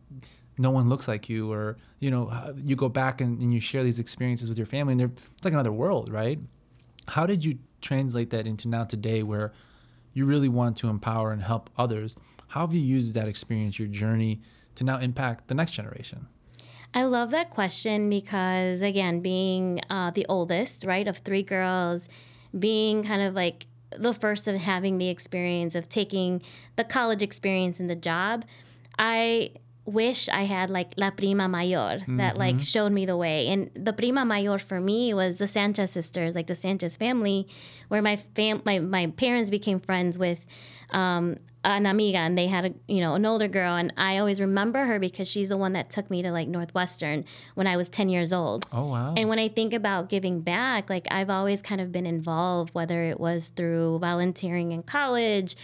no 0.58 0.70
one 0.70 0.88
looks 0.88 1.08
like 1.08 1.30
you, 1.30 1.52
or 1.52 1.78
you 2.00 2.12
know, 2.12 2.54
you 2.58 2.76
go 2.76 2.90
back 2.90 3.22
and, 3.22 3.42
and 3.42 3.54
you 3.54 3.60
share 3.60 3.84
these 3.84 4.00
experiences 4.00 4.50
with 4.50 4.58
your 4.58 4.68
family, 4.68 4.94
and 4.94 5.00
they're 5.00 5.08
it's 5.08 5.44
like 5.44 5.54
another 5.54 5.72
world, 5.72 6.12
right? 6.12 6.40
How 7.08 7.26
did 7.26 7.44
you 7.44 7.58
translate 7.82 8.30
that 8.30 8.48
into 8.48 8.68
now 8.68 8.84
today, 8.84 9.24
where 9.24 9.52
you 10.14 10.26
really 10.26 10.50
want 10.50 10.78
to 10.78 10.90
empower 10.90 11.32
and 11.32 11.42
help 11.42 11.70
others? 11.78 12.16
How 12.48 12.62
have 12.62 12.74
you 12.74 12.82
used 12.82 13.16
that 13.16 13.28
experience, 13.28 13.80
your 13.80 13.88
journey, 13.88 14.42
to 14.76 14.84
now 14.84 14.98
impact 15.00 15.48
the 15.48 15.56
next 15.56 15.72
generation? 15.72 16.28
I 16.94 17.04
love 17.04 17.32
that 17.32 17.50
question 17.50 18.10
because, 18.10 18.82
again, 18.82 19.22
being 19.22 19.82
uh, 19.90 20.12
the 20.12 20.28
oldest, 20.30 20.86
right, 20.86 21.08
of 21.08 21.18
three 21.18 21.42
girls, 21.42 22.08
being 22.58 23.04
kind 23.04 23.24
of 23.24 23.34
like 23.34 23.66
the 23.98 24.14
first 24.14 24.48
of 24.48 24.56
having 24.56 24.98
the 24.98 25.10
experience 25.10 25.76
of 25.76 25.90
taking 25.90 26.42
the 26.76 26.84
college 26.84 27.22
experience 27.22 27.80
and 27.80 27.90
the 27.90 27.96
job, 27.96 28.46
I 28.98 29.52
wish 29.86 30.30
I 30.30 30.44
had 30.44 30.70
like 30.70 30.94
La 30.96 31.12
Prima 31.12 31.50
Mayor 31.50 32.00
that 32.08 32.38
like 32.38 32.56
mm-hmm. 32.56 32.64
showed 32.64 32.92
me 32.92 33.06
the 33.06 33.18
way. 33.18 33.48
And 33.50 33.70
the 33.76 33.92
Prima 33.92 34.24
Mayor 34.24 34.58
for 34.58 34.80
me 34.80 35.14
was 35.14 35.38
the 35.38 35.48
Sanchez 35.48 35.92
sisters, 35.92 36.36
like 36.36 36.48
the 36.48 36.56
Sanchez 36.56 36.96
family, 36.96 37.48
where 37.90 38.02
my 38.02 38.16
fam 38.16 38.62
my, 38.66 38.80
my 38.80 39.08
parents 39.08 39.50
became 39.50 39.80
friends 39.80 40.18
with 40.18 40.46
um, 40.94 41.38
an 41.66 41.86
amiga 41.86 42.18
and 42.18 42.38
they 42.38 42.48
had 42.48 42.66
a 42.66 42.74
you 42.88 43.00
know 43.00 43.16
an 43.16 43.26
older 43.26 43.48
girl 43.48 43.76
and 43.76 43.94
I 43.96 44.18
always 44.18 44.42
remember 44.42 44.86
her 44.86 45.00
because 45.00 45.28
she's 45.30 45.50
the 45.50 45.58
one 45.58 45.74
that 45.74 45.90
took 45.90 46.10
me 46.10 46.22
to 46.22 46.32
like 46.32 46.48
Northwestern 46.48 47.24
when 47.56 47.68
I 47.68 47.78
was 47.78 47.88
10 47.90 48.10
years 48.10 48.34
old. 48.34 48.66
Oh 48.72 48.88
wow. 48.88 49.14
And 49.16 49.30
when 49.30 49.40
I 49.40 49.48
think 49.48 49.74
about 49.74 50.10
giving 50.10 50.42
back, 50.42 50.90
like 50.90 51.08
I've 51.10 51.30
always 51.30 51.62
kind 51.62 51.80
of 51.80 51.92
been 51.92 52.06
involved, 52.06 52.74
whether 52.74 53.04
it 53.04 53.20
was 53.20 53.50
through 53.56 54.00
volunteering 54.00 54.74
in 54.74 54.84
college, 54.84 55.56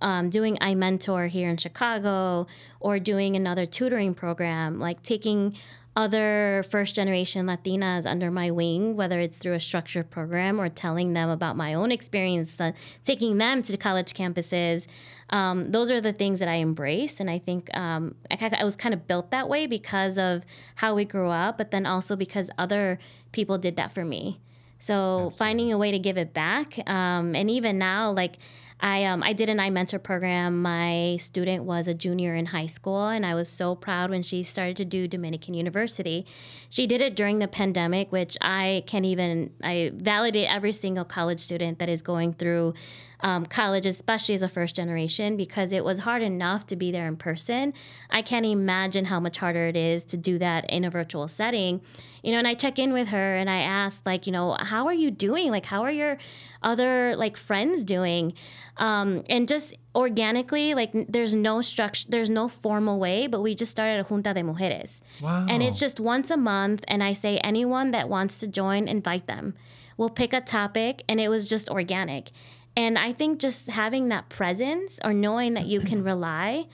um, 0.00 0.30
doing 0.30 0.56
iMentor 0.58 1.28
here 1.28 1.48
in 1.48 1.56
Chicago, 1.56 2.46
or 2.78 3.00
doing 3.00 3.34
another 3.34 3.66
tutoring 3.66 4.14
program, 4.14 4.78
like 4.78 5.02
taking 5.02 5.56
other 5.98 6.64
first 6.70 6.94
generation 6.94 7.46
Latinas 7.46 8.06
under 8.06 8.30
my 8.30 8.52
wing, 8.52 8.94
whether 8.94 9.18
it's 9.18 9.36
through 9.36 9.54
a 9.54 9.60
structured 9.60 10.08
program 10.10 10.60
or 10.60 10.68
telling 10.68 11.12
them 11.12 11.28
about 11.28 11.56
my 11.56 11.74
own 11.74 11.90
experience, 11.90 12.58
uh, 12.60 12.70
taking 13.02 13.36
them 13.38 13.64
to 13.64 13.76
college 13.76 14.14
campuses. 14.14 14.86
Um, 15.30 15.72
those 15.72 15.90
are 15.90 16.00
the 16.00 16.12
things 16.12 16.38
that 16.38 16.48
I 16.48 16.54
embrace. 16.54 17.18
And 17.18 17.28
I 17.28 17.40
think 17.40 17.76
um, 17.76 18.14
I, 18.30 18.50
I 18.60 18.62
was 18.62 18.76
kind 18.76 18.94
of 18.94 19.08
built 19.08 19.32
that 19.32 19.48
way 19.48 19.66
because 19.66 20.18
of 20.18 20.44
how 20.76 20.94
we 20.94 21.04
grew 21.04 21.30
up, 21.30 21.58
but 21.58 21.72
then 21.72 21.84
also 21.84 22.14
because 22.14 22.48
other 22.56 23.00
people 23.32 23.58
did 23.58 23.74
that 23.74 23.90
for 23.92 24.04
me. 24.04 24.40
So 24.78 25.32
finding 25.36 25.72
a 25.72 25.78
way 25.78 25.90
to 25.90 25.98
give 25.98 26.16
it 26.16 26.32
back. 26.32 26.78
Um, 26.88 27.34
and 27.34 27.50
even 27.50 27.76
now, 27.76 28.12
like, 28.12 28.38
I 28.80 29.04
um, 29.04 29.22
I 29.22 29.32
did 29.32 29.48
an 29.48 29.58
iMentor 29.58 30.02
program. 30.02 30.62
My 30.62 31.16
student 31.20 31.64
was 31.64 31.88
a 31.88 31.94
junior 31.94 32.34
in 32.34 32.46
high 32.46 32.66
school, 32.66 33.08
and 33.08 33.26
I 33.26 33.34
was 33.34 33.48
so 33.48 33.74
proud 33.74 34.10
when 34.10 34.22
she 34.22 34.42
started 34.42 34.76
to 34.76 34.84
do 34.84 35.08
Dominican 35.08 35.54
University. 35.54 36.26
She 36.70 36.86
did 36.86 37.00
it 37.00 37.16
during 37.16 37.40
the 37.40 37.48
pandemic, 37.48 38.12
which 38.12 38.36
I 38.40 38.84
can't 38.86 39.04
even 39.04 39.50
I 39.62 39.90
validate 39.94 40.48
every 40.48 40.72
single 40.72 41.04
college 41.04 41.40
student 41.40 41.80
that 41.80 41.88
is 41.88 42.02
going 42.02 42.34
through 42.34 42.74
um, 43.20 43.46
college, 43.46 43.86
especially 43.86 44.34
as 44.34 44.42
a 44.42 44.48
first 44.48 44.76
generation, 44.76 45.36
because 45.36 45.72
it 45.72 45.84
was 45.84 46.00
hard 46.00 46.22
enough 46.22 46.66
to 46.66 46.76
be 46.76 46.92
there 46.92 47.06
in 47.06 47.16
person. 47.16 47.74
I 48.10 48.22
can't 48.22 48.46
imagine 48.46 49.06
how 49.06 49.20
much 49.20 49.38
harder 49.38 49.66
it 49.66 49.76
is 49.76 50.04
to 50.04 50.16
do 50.16 50.38
that 50.38 50.68
in 50.70 50.84
a 50.84 50.90
virtual 50.90 51.28
setting. 51.28 51.80
You 52.22 52.32
know, 52.32 52.38
and 52.38 52.48
I 52.48 52.54
check 52.54 52.78
in 52.78 52.92
with 52.92 53.08
her 53.08 53.36
and 53.36 53.48
I 53.48 53.60
ask, 53.60 54.04
like, 54.04 54.26
you 54.26 54.32
know, 54.32 54.56
how 54.58 54.86
are 54.86 54.94
you 54.94 55.10
doing? 55.10 55.50
Like, 55.50 55.66
how 55.66 55.82
are 55.82 55.90
your 55.90 56.18
other 56.62 57.14
like 57.16 57.36
friends 57.36 57.84
doing? 57.84 58.34
Um, 58.76 59.24
and 59.28 59.48
just 59.48 59.74
organically, 59.94 60.74
like, 60.74 60.92
there's 61.08 61.34
no 61.34 61.60
structure, 61.60 62.06
there's 62.08 62.30
no 62.30 62.46
formal 62.46 63.00
way, 63.00 63.26
but 63.26 63.40
we 63.40 63.54
just 63.54 63.72
started 63.72 64.00
a 64.00 64.04
Junta 64.04 64.32
de 64.34 64.42
Mujeres. 64.42 65.00
Wow. 65.20 65.46
And 65.48 65.62
it's 65.62 65.80
just 65.80 65.98
once 65.98 66.30
a 66.30 66.36
month, 66.36 66.84
and 66.86 67.02
I 67.02 67.12
say 67.12 67.38
anyone 67.38 67.90
that 67.90 68.08
wants 68.08 68.38
to 68.40 68.46
join, 68.46 68.86
invite 68.86 69.26
them. 69.26 69.54
We'll 69.96 70.10
pick 70.10 70.32
a 70.32 70.40
topic, 70.40 71.02
and 71.08 71.20
it 71.20 71.28
was 71.28 71.48
just 71.48 71.68
organic. 71.68 72.30
And 72.78 72.96
I 72.96 73.12
think 73.12 73.40
just 73.40 73.66
having 73.66 74.08
that 74.10 74.28
presence 74.28 75.00
or 75.02 75.12
knowing 75.12 75.54
that 75.54 75.66
you 75.66 75.80
can 75.80 76.04
rely, 76.04 76.66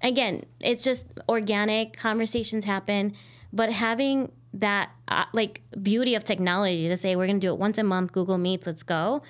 again, 0.00 0.44
it's 0.58 0.82
just 0.82 1.06
organic, 1.28 1.98
conversations 1.98 2.64
happen, 2.64 3.12
but 3.52 3.70
having 3.70 4.32
that 4.54 4.88
uh, 5.08 5.26
like 5.34 5.60
beauty 5.82 6.14
of 6.14 6.24
technology 6.24 6.88
to 6.88 6.96
say 6.96 7.14
we're 7.14 7.26
going 7.26 7.38
to 7.38 7.46
do 7.46 7.52
it 7.52 7.58
once 7.58 7.76
a 7.76 7.82
month, 7.84 8.12
Google 8.12 8.38
Meets, 8.38 8.66
let's 8.66 8.82
go. 8.82 9.22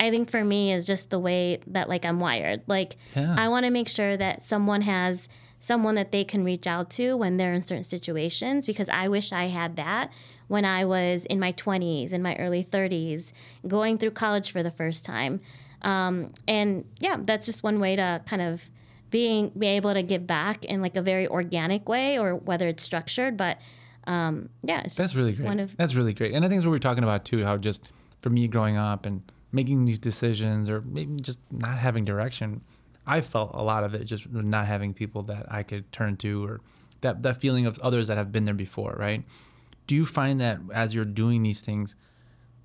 I 0.00 0.10
think 0.10 0.28
for 0.28 0.44
me 0.44 0.72
is 0.72 0.86
just 0.86 1.10
the 1.10 1.20
way 1.20 1.60
that 1.68 1.88
like 1.88 2.04
I'm 2.04 2.18
wired. 2.18 2.62
Like 2.66 2.96
Yeah. 3.14 3.36
I 3.38 3.46
want 3.46 3.64
to 3.64 3.70
make 3.70 3.88
sure 3.88 4.16
that 4.16 4.42
someone 4.42 4.82
has 4.82 5.28
someone 5.60 5.94
that 5.94 6.10
they 6.10 6.24
can 6.24 6.42
reach 6.42 6.66
out 6.66 6.90
to 6.90 7.16
when 7.16 7.36
they're 7.36 7.54
in 7.54 7.62
certain 7.62 7.84
situations 7.84 8.66
because 8.66 8.88
I 8.88 9.06
wish 9.06 9.30
I 9.30 9.46
had 9.46 9.76
that 9.76 10.10
when 10.48 10.64
I 10.64 10.84
was 10.84 11.24
in 11.26 11.38
my 11.38 11.52
20s, 11.52 12.12
in 12.12 12.22
my 12.22 12.34
early 12.36 12.64
30s, 12.64 13.32
going 13.68 13.98
through 13.98 14.10
college 14.10 14.50
for 14.50 14.64
the 14.64 14.70
first 14.72 15.04
time. 15.04 15.40
Um, 15.82 16.32
and 16.48 16.84
yeah, 16.98 17.16
that's 17.20 17.46
just 17.46 17.62
one 17.62 17.80
way 17.80 17.96
to 17.96 18.22
kind 18.26 18.42
of 18.42 18.62
being 19.10 19.50
be 19.56 19.68
able 19.68 19.94
to 19.94 20.02
give 20.02 20.26
back 20.26 20.64
in 20.64 20.82
like 20.82 20.96
a 20.96 21.02
very 21.02 21.28
organic 21.28 21.88
way 21.88 22.18
or 22.18 22.34
whether 22.34 22.68
it's 22.68 22.82
structured, 22.82 23.36
but 23.36 23.58
um, 24.06 24.48
yeah, 24.62 24.82
it's 24.84 24.96
That's 24.96 25.12
just 25.12 25.14
really 25.14 25.32
great. 25.32 25.46
One 25.46 25.60
of 25.60 25.76
That's 25.76 25.94
really 25.94 26.12
great. 26.12 26.32
And 26.34 26.44
I 26.44 26.48
think 26.48 26.60
that's 26.60 26.66
what 26.66 26.72
we 26.72 26.76
are 26.76 26.80
talking 26.80 27.04
about 27.04 27.24
too, 27.24 27.44
how 27.44 27.56
just 27.56 27.82
for 28.22 28.30
me 28.30 28.48
growing 28.48 28.76
up 28.76 29.06
and 29.06 29.22
making 29.52 29.84
these 29.84 29.98
decisions 29.98 30.68
or 30.68 30.82
maybe 30.82 31.16
just 31.20 31.40
not 31.50 31.78
having 31.78 32.04
direction, 32.04 32.60
I 33.06 33.20
felt 33.20 33.52
a 33.54 33.62
lot 33.62 33.84
of 33.84 33.94
it 33.94 34.04
just 34.04 34.30
not 34.30 34.66
having 34.66 34.92
people 34.92 35.22
that 35.24 35.46
I 35.50 35.62
could 35.62 35.90
turn 35.92 36.16
to 36.18 36.44
or 36.44 36.60
that, 37.00 37.22
that 37.22 37.40
feeling 37.40 37.66
of 37.66 37.78
others 37.80 38.08
that 38.08 38.16
have 38.16 38.32
been 38.32 38.44
there 38.44 38.54
before, 38.54 38.96
right? 38.98 39.22
Do 39.86 39.94
you 39.94 40.06
find 40.06 40.40
that 40.40 40.58
as 40.72 40.94
you're 40.94 41.04
doing 41.04 41.42
these 41.42 41.60
things, 41.60 41.94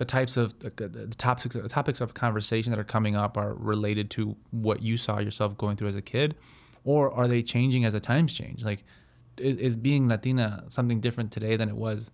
the 0.02 0.06
types 0.06 0.36
of 0.36 0.58
the, 0.58 0.72
the 0.72 1.06
topics 1.16 1.54
the 1.54 1.70
topics 1.70 2.02
of 2.02 2.16
conversation 2.16 2.72
that 2.72 2.80
are 2.80 2.84
coming 2.84 3.16
up 3.16 3.38
are 3.38 3.54
related 3.54 4.10
to 4.10 4.36
what 4.50 4.82
you 4.82 4.98
saw 4.98 5.20
yourself 5.20 5.56
going 5.60 5.78
through 5.78 5.90
as 5.90 5.96
a 5.96 6.02
kid, 6.02 6.34
or 6.84 7.14
are 7.14 7.28
they 7.28 7.44
changing 7.44 7.86
as 7.86 7.94
the 7.94 8.00
times 8.00 8.34
change? 8.34 8.64
Like, 8.64 8.84
is, 9.38 9.58
is 9.58 9.76
being 9.76 10.08
Latina 10.08 10.64
something 10.70 11.02
different 11.02 11.32
today 11.32 11.56
than 11.56 11.70
it 11.70 11.76
was, 11.76 12.10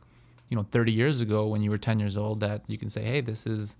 you 0.49 0.57
know, 0.57 0.67
30 0.69 0.91
years 0.91 1.21
ago 1.21 1.47
when 1.47 1.61
you 1.61 1.69
were 1.69 1.77
10 1.77 1.97
years 1.97 2.17
old? 2.17 2.41
That 2.41 2.61
you 2.67 2.77
can 2.77 2.89
say, 2.89 3.03
hey, 3.05 3.21
this 3.21 3.47
is 3.47 3.77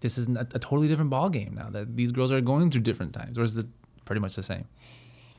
this 0.00 0.18
is 0.18 0.26
a, 0.26 0.40
a 0.40 0.58
totally 0.58 0.88
different 0.88 1.10
ball 1.10 1.28
game 1.28 1.54
now. 1.54 1.70
That 1.70 1.96
these 1.96 2.10
girls 2.10 2.32
are 2.32 2.40
going 2.40 2.72
through 2.72 2.80
different 2.80 3.12
times, 3.12 3.38
or 3.38 3.44
is 3.44 3.54
it 3.54 3.66
pretty 4.04 4.20
much 4.20 4.34
the 4.34 4.42
same? 4.42 4.64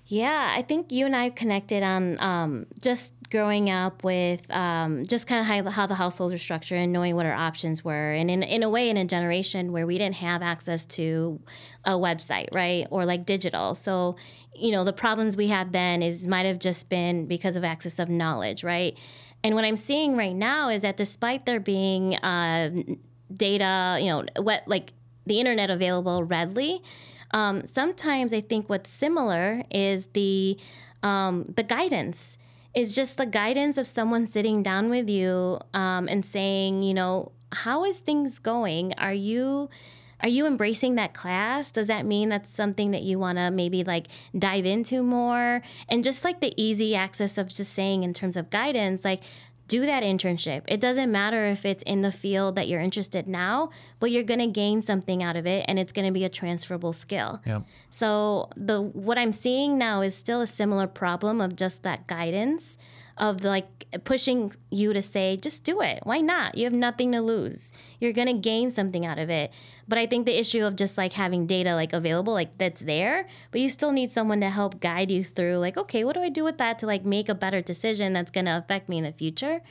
Yeah, 0.05 0.53
I 0.57 0.61
think 0.61 0.93
you 0.93 1.05
and 1.05 1.13
I 1.13 1.31
connected 1.31 1.83
on 1.83 2.17
um, 2.21 2.67
just 2.81 3.11
growing 3.29 3.69
up 3.69 4.03
with 4.03 4.49
um, 4.51 5.05
just 5.05 5.27
kind 5.27 5.41
of 5.41 5.47
how, 5.47 5.71
how 5.71 5.85
the 5.85 5.95
households 5.95 6.33
are 6.33 6.37
structured 6.37 6.79
and 6.79 6.93
knowing 6.93 7.15
what 7.15 7.25
our 7.25 7.33
options 7.33 7.83
were. 7.83 8.11
And 8.13 8.31
in, 8.31 8.41
in 8.43 8.63
a 8.63 8.69
way, 8.69 8.89
in 8.89 8.97
a 8.97 9.05
generation 9.05 9.71
where 9.71 9.85
we 9.85 9.97
didn't 9.97 10.15
have 10.15 10.41
access 10.41 10.85
to 10.85 11.39
a 11.83 11.91
website, 11.91 12.47
right? 12.53 12.87
Or 12.89 13.05
like 13.05 13.25
digital. 13.25 13.75
So, 13.75 14.15
you 14.55 14.71
know, 14.71 14.83
the 14.83 14.93
problems 14.93 15.35
we 15.35 15.47
had 15.47 15.73
then 15.73 16.01
is 16.01 16.25
might 16.27 16.45
have 16.45 16.59
just 16.59 16.89
been 16.89 17.25
because 17.25 17.55
of 17.55 17.63
access 17.63 17.99
of 17.99 18.09
knowledge, 18.09 18.63
right? 18.63 18.97
And 19.43 19.55
what 19.55 19.65
I'm 19.65 19.77
seeing 19.77 20.15
right 20.15 20.35
now 20.35 20.69
is 20.69 20.81
that 20.83 20.97
despite 20.97 21.45
there 21.45 21.59
being 21.59 22.15
uh, 22.17 22.69
data, 23.33 23.97
you 23.99 24.07
know, 24.07 24.25
what 24.41 24.63
like 24.67 24.93
the 25.25 25.39
internet 25.39 25.69
available 25.69 26.23
readily, 26.23 26.81
um, 27.31 27.65
sometimes 27.65 28.33
I 28.33 28.41
think 28.41 28.69
what's 28.69 28.89
similar 28.89 29.63
is 29.69 30.07
the 30.07 30.57
um, 31.03 31.43
the 31.55 31.63
guidance 31.63 32.37
is 32.77 32.91
just 32.91 33.17
the 33.17 33.25
guidance 33.25 33.79
of 33.79 33.87
someone 33.87 34.27
sitting 34.27 34.61
down 34.61 34.87
with 34.87 35.09
you 35.09 35.59
um, 35.73 36.07
and 36.07 36.23
saying, 36.23 36.83
you 36.83 36.93
know, 36.93 37.31
how 37.51 37.83
is 37.83 37.97
things 37.97 38.37
going? 38.37 38.93
Are 38.99 39.13
you 39.13 39.69
are 40.21 40.29
you 40.29 40.45
embracing 40.45 40.95
that 40.95 41.13
class? 41.13 41.71
Does 41.71 41.87
that 41.87 42.05
mean 42.05 42.29
that's 42.29 42.49
something 42.49 42.91
that 42.91 43.01
you 43.01 43.17
want 43.19 43.37
to 43.37 43.49
maybe 43.49 43.83
like 43.83 44.07
dive 44.37 44.65
into 44.65 45.01
more? 45.01 45.63
And 45.89 46.03
just 46.03 46.23
like 46.23 46.39
the 46.39 46.53
easy 46.55 46.95
access 46.95 47.39
of 47.39 47.51
just 47.51 47.73
saying 47.73 48.03
in 48.03 48.13
terms 48.13 48.37
of 48.37 48.51
guidance, 48.51 49.03
like 49.03 49.21
do 49.67 49.85
that 49.85 50.03
internship. 50.03 50.63
It 50.67 50.79
doesn't 50.79 51.11
matter 51.11 51.45
if 51.45 51.65
it's 51.65 51.83
in 51.83 52.01
the 52.01 52.11
field 52.11 52.55
that 52.55 52.67
you're 52.67 52.81
interested 52.81 53.27
now, 53.27 53.69
but 53.99 54.11
you're 54.11 54.23
going 54.23 54.39
to 54.39 54.47
gain 54.47 54.81
something 54.81 55.21
out 55.21 55.35
of 55.35 55.45
it 55.45 55.65
and 55.67 55.77
it's 55.77 55.91
going 55.91 56.07
to 56.07 56.13
be 56.13 56.23
a 56.23 56.29
transferable 56.29 56.93
skill. 56.93 57.41
Yep. 57.45 57.63
So 57.89 58.49
the 58.55 58.81
what 58.81 59.17
I'm 59.17 59.31
seeing 59.31 59.77
now 59.77 60.01
is 60.01 60.15
still 60.15 60.41
a 60.41 60.47
similar 60.47 60.87
problem 60.87 61.41
of 61.41 61.55
just 61.55 61.83
that 61.83 62.07
guidance 62.07 62.77
of 63.17 63.43
like 63.43 63.85
pushing 64.03 64.53
you 64.69 64.93
to 64.93 65.01
say 65.01 65.37
just 65.37 65.63
do 65.63 65.81
it. 65.81 65.99
Why 66.03 66.19
not? 66.19 66.57
You 66.57 66.65
have 66.65 66.73
nothing 66.73 67.11
to 67.13 67.21
lose. 67.21 67.71
You're 67.99 68.13
going 68.13 68.27
to 68.27 68.33
gain 68.33 68.71
something 68.71 69.05
out 69.05 69.19
of 69.19 69.29
it. 69.29 69.51
But 69.87 69.97
I 69.97 70.05
think 70.05 70.25
the 70.25 70.39
issue 70.39 70.65
of 70.65 70.75
just 70.75 70.97
like 70.97 71.13
having 71.13 71.47
data 71.47 71.73
like 71.73 71.93
available 71.93 72.33
like 72.33 72.57
that's 72.57 72.81
there, 72.81 73.27
but 73.51 73.61
you 73.61 73.69
still 73.69 73.91
need 73.91 74.11
someone 74.11 74.41
to 74.41 74.49
help 74.49 74.79
guide 74.79 75.11
you 75.11 75.23
through 75.23 75.57
like 75.57 75.77
okay, 75.77 76.03
what 76.03 76.13
do 76.13 76.21
I 76.21 76.29
do 76.29 76.43
with 76.43 76.57
that 76.57 76.79
to 76.79 76.85
like 76.85 77.05
make 77.05 77.29
a 77.29 77.35
better 77.35 77.61
decision 77.61 78.13
that's 78.13 78.31
going 78.31 78.45
to 78.45 78.57
affect 78.57 78.89
me 78.89 78.97
in 78.97 79.03
the 79.03 79.11
future? 79.11 79.61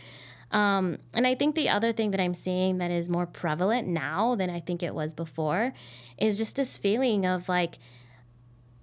Um, 0.53 0.99
and 1.13 1.27
I 1.27 1.35
think 1.35 1.55
the 1.55 1.69
other 1.69 1.93
thing 1.93 2.13
that 2.13 2.21
I'm 2.21 2.35
seeing 2.35 2.79
that 2.79 2.91
is 2.91 3.09
more 3.09 3.27
prevalent 3.27 3.89
now 3.89 4.37
than 4.37 4.49
I 4.49 4.61
think 4.61 4.83
it 4.83 4.95
was 4.95 5.13
before 5.13 5.73
is 6.19 6.39
just 6.39 6.57
this 6.57 6.79
feeling 6.79 7.27
of 7.27 7.49
like, 7.49 7.79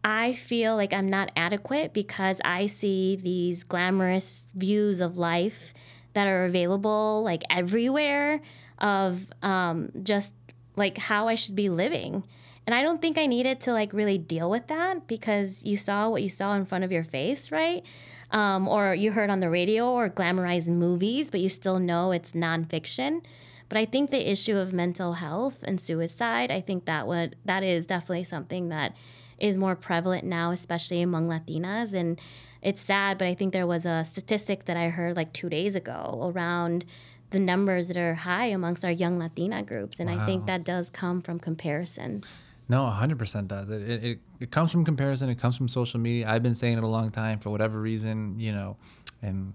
I 0.04 0.34
feel 0.34 0.76
like 0.76 0.94
I'm 0.94 1.10
not 1.10 1.32
adequate 1.36 1.94
because 1.94 2.42
I 2.44 2.68
see 2.68 3.16
these 3.16 3.64
glamorous 3.64 4.44
views 4.54 5.00
of 5.00 5.18
life 5.18 5.74
that 6.14 6.28
are 6.28 6.46
available 6.46 7.24
like 7.24 7.44
everywhere 7.50 8.42
of 8.80 9.32
um, 9.42 9.92
just 10.04 10.34
like 10.76 10.98
how 10.98 11.28
I 11.28 11.36
should 11.36 11.56
be 11.56 11.70
living. 11.70 12.24
And 12.66 12.74
I 12.74 12.82
don't 12.82 13.02
think 13.02 13.18
I 13.18 13.26
needed 13.26 13.60
to 13.62 13.74
like 13.74 13.94
really 13.94 14.18
deal 14.18 14.50
with 14.50 14.68
that 14.68 15.08
because 15.08 15.66
you 15.66 15.78
saw 15.78 16.10
what 16.10 16.24
you 16.24 16.30
saw 16.30 16.54
in 16.56 16.66
front 16.66 16.84
of 16.84 16.92
your 16.92 17.04
face, 17.04 17.52
right? 17.52 17.84
Um, 18.32 18.68
or 18.68 18.96
you 18.96 19.12
heard 19.12 19.30
on 19.30 19.42
the 19.42 19.50
radio 19.50 19.90
or 19.90 20.10
glamorized 20.10 20.68
movies, 20.68 21.30
but 21.30 21.40
you 21.40 21.50
still 21.50 21.80
know 21.80 22.12
it's 22.12 22.32
nonfiction. 22.32 23.24
But 23.70 23.78
I 23.78 23.86
think 23.86 24.12
the 24.12 24.30
issue 24.30 24.58
of 24.58 24.74
mental 24.74 25.14
health 25.14 25.60
and 25.64 25.80
suicide, 25.80 26.52
I 26.52 26.62
think 26.62 26.86
that 26.86 27.08
would 27.08 27.36
that 27.46 27.64
is 27.64 27.86
definitely 27.86 28.24
something 28.24 28.70
that 28.70 28.96
is 29.40 29.58
more 29.58 29.76
prevalent 29.76 30.24
now, 30.24 30.52
especially 30.52 31.02
among 31.02 31.28
Latinas. 31.28 31.94
And 31.94 32.20
it's 32.62 32.82
sad, 32.82 33.18
but 33.18 33.28
I 33.28 33.36
think 33.36 33.54
there 33.54 33.68
was 33.68 33.86
a 33.86 34.04
statistic 34.04 34.66
that 34.66 34.78
I 34.78 34.90
heard 34.90 35.16
like 35.16 35.34
two 35.34 35.50
days 35.50 35.76
ago 35.76 36.32
around 36.34 36.86
the 37.32 37.40
numbers 37.40 37.88
that 37.88 37.98
are 37.98 38.14
high 38.14 38.46
amongst 38.46 38.86
our 38.86 38.92
young 38.92 39.20
Latina 39.20 39.64
groups. 39.64 40.00
And 40.00 40.10
wow. 40.10 40.22
I 40.22 40.26
think 40.26 40.46
that 40.46 40.64
does 40.64 40.90
come 40.90 41.22
from 41.22 41.40
comparison. 41.40 42.24
No, 42.70 42.84
100% 42.84 43.48
does. 43.48 43.70
It, 43.70 43.82
it, 43.82 44.20
it 44.40 44.52
comes 44.52 44.72
from 44.72 44.86
comparison. 44.86 45.30
It 45.30 45.40
comes 45.40 45.58
from 45.58 45.68
social 45.68 46.00
media. 46.00 46.30
I've 46.30 46.44
been 46.44 46.56
saying 46.56 46.78
it 46.78 46.84
a 46.84 46.88
long 46.88 47.10
time 47.10 47.40
for 47.40 47.50
whatever 47.50 47.80
reason, 47.80 48.40
you 48.40 48.54
know, 48.54 48.78
and 49.22 49.54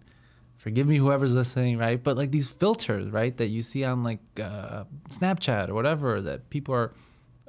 forgive 0.58 0.86
me 0.86 0.96
whoever's 0.96 1.32
listening, 1.32 1.78
right? 1.78 2.02
But 2.02 2.16
like 2.16 2.30
these 2.30 2.48
filters, 2.48 3.10
right, 3.10 3.34
that 3.38 3.46
you 3.46 3.62
see 3.62 3.84
on 3.84 4.02
like 4.02 4.20
uh, 4.38 4.84
Snapchat 5.08 5.68
or 5.68 5.74
whatever, 5.74 6.20
that 6.20 6.50
people 6.50 6.74
are 6.74 6.92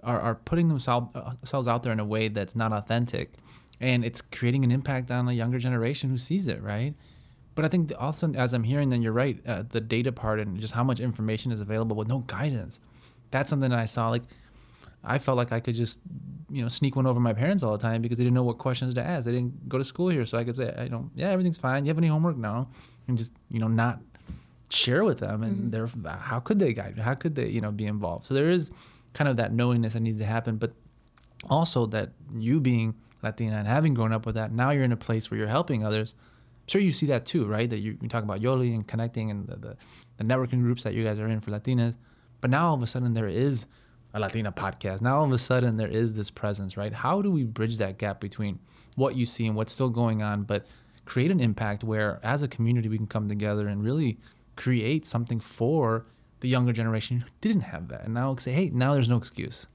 are, 0.04 0.20
are 0.20 0.36
putting 0.36 0.68
themselves 0.68 1.08
uh, 1.16 1.32
themselves 1.32 1.68
out 1.68 1.84
there 1.84 1.94
in 1.94 2.00
a 2.00 2.06
way 2.06 2.28
that's 2.28 2.56
not 2.56 2.74
authentic, 2.74 3.34
and 3.80 4.04
it's 4.04 4.22
creating 4.22 4.64
an 4.64 4.72
impact 4.72 5.12
on 5.12 5.28
a 5.28 5.34
younger 5.34 5.60
generation 5.60 6.10
who 6.10 6.18
sees 6.18 6.48
it, 6.48 6.62
right? 6.62 6.94
But 7.56 7.66
I 7.66 7.68
think 7.68 7.92
also, 7.98 8.32
as 8.34 8.54
I'm 8.54 8.64
hearing, 8.64 8.90
then 8.90 9.02
you're 9.02 9.14
right, 9.14 9.40
uh, 9.46 9.64
the 9.68 9.82
data 9.82 10.12
part 10.12 10.40
and 10.40 10.60
just 10.60 10.74
how 10.74 10.84
much 10.84 11.00
information 11.00 11.52
is 11.52 11.60
available 11.60 11.96
with 11.96 12.08
no 12.08 12.20
guidance. 12.20 12.80
That's 13.32 13.50
something 13.50 13.70
that 13.70 13.80
I 13.80 13.86
saw. 13.86 14.10
Like, 14.10 14.24
I 15.04 15.20
felt 15.20 15.38
like 15.38 15.52
I 15.52 15.60
could 15.60 15.76
just, 15.76 16.00
you 16.50 16.62
know, 16.62 16.70
sneak 16.70 16.96
one 16.96 17.06
over 17.06 17.20
my 17.20 17.34
parents 17.34 17.62
all 17.62 17.74
the 17.74 17.82
time 17.82 18.02
because 18.02 18.18
they 18.18 18.24
didn't 18.24 18.36
know 18.36 18.44
what 18.44 18.60
questions 18.60 18.94
to 18.94 19.04
ask. 19.04 19.26
They 19.26 19.34
didn't 19.34 19.68
go 19.68 19.78
to 19.78 19.84
school 19.84 20.08
here, 20.08 20.26
so 20.26 20.38
I 20.38 20.46
could 20.46 20.56
say, 20.56 20.74
you 20.84 20.90
know, 20.90 21.10
yeah, 21.16 21.30
everything's 21.30 21.58
fine. 21.58 21.84
You 21.84 21.90
have 21.90 21.98
any 21.98 22.08
homework? 22.08 22.38
No 22.38 22.70
and 23.10 23.18
just 23.18 23.34
you 23.50 23.60
know 23.60 23.68
not 23.68 24.00
share 24.70 25.04
with 25.04 25.18
them 25.18 25.44
and 25.44 25.74
mm-hmm. 25.74 26.02
they're 26.02 26.18
how 26.20 26.40
could 26.40 26.60
they 26.60 26.72
guide 26.72 26.98
how 26.98 27.16
could 27.16 27.36
they 27.36 27.48
you 27.48 27.60
know 27.60 27.72
be 27.72 27.86
involved 27.86 28.26
so 28.26 28.34
there 28.34 28.52
is 28.52 28.72
kind 29.14 29.28
of 29.28 29.38
that 29.38 29.54
knowingness 29.54 29.94
that 29.94 30.02
needs 30.02 30.18
to 30.18 30.26
happen 30.26 30.58
but 30.58 30.74
also 31.50 31.86
that 31.86 32.12
you 32.36 32.60
being 32.60 32.94
latina 33.24 33.58
and 33.58 33.68
having 33.68 33.94
grown 33.94 34.14
up 34.14 34.26
with 34.26 34.36
that 34.36 34.52
now 34.52 34.70
you're 34.72 34.84
in 34.84 34.92
a 34.92 34.98
place 34.98 35.30
where 35.30 35.38
you're 35.38 35.48
helping 35.48 35.86
others. 35.86 36.16
I'm 36.20 36.72
sure 36.72 36.82
you 36.82 36.92
see 36.92 37.08
that 37.08 37.26
too 37.26 37.46
right? 37.46 37.70
That 37.70 37.80
you, 37.80 37.98
you 38.02 38.10
talk 38.10 38.24
about 38.24 38.42
yoli 38.42 38.74
and 38.74 38.88
connecting 38.88 39.32
and 39.32 39.48
the, 39.48 39.56
the, 39.56 39.78
the 40.18 40.24
networking 40.24 40.62
groups 40.62 40.84
that 40.84 40.94
you 40.94 41.04
guys 41.04 41.20
are 41.20 41.28
in 41.28 41.40
for 41.40 41.52
latinas. 41.52 41.98
But 42.42 42.50
now 42.50 42.70
all 42.70 42.76
of 42.76 42.84
a 42.84 42.88
sudden 42.88 43.14
there 43.14 43.28
is 43.28 43.66
a 44.14 44.20
latina 44.20 44.52
podcast. 44.52 45.02
Now 45.02 45.20
all 45.20 45.26
of 45.26 45.32
a 45.32 45.38
sudden 45.38 45.78
there 45.78 45.88
is 45.88 46.14
this 46.14 46.30
presence 46.30 46.78
right? 46.78 46.94
How 46.94 47.22
do 47.22 47.32
we 47.32 47.44
bridge 47.44 47.78
that 47.78 47.98
gap 47.98 48.20
between 48.20 48.60
what 48.96 49.16
you 49.16 49.26
see 49.26 49.48
and 49.48 49.56
what's 49.56 49.72
still 49.72 49.90
going 49.90 50.22
on 50.22 50.44
but 50.44 50.66
create 51.06 51.32
an 51.32 51.40
impact 51.40 51.84
where 51.84 52.20
as 52.22 52.44
a 52.44 52.48
community 52.48 52.88
we 52.88 52.98
can 52.98 53.08
come 53.08 53.28
together 53.28 53.68
and 53.68 53.84
really 53.84 54.18
create 54.56 55.06
something 55.06 55.40
for 55.40 56.06
the 56.40 56.48
younger 56.48 56.74
generation 56.74 57.26
didn't 57.42 57.62
have 57.62 57.88
that. 57.90 58.06
And 58.06 58.14
now 58.14 58.36
say 58.36 58.52
hey 58.52 58.70
now 58.70 58.94
there's 58.94 59.10
no 59.10 59.18
excuse. 59.18 59.68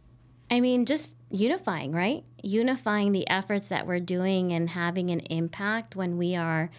I 0.50 0.61
mean 0.61 0.87
just 0.87 1.14
unifying 1.30 1.92
right? 1.92 2.25
Unifying 2.42 3.12
the 3.12 3.28
efforts 3.28 3.68
that 3.68 3.87
we're 3.87 4.00
doing 4.00 4.52
and 4.52 4.68
having 4.71 5.11
an 5.11 5.21
impact 5.21 5.97
when 5.97 6.16
we 6.16 6.37
are 6.37 6.71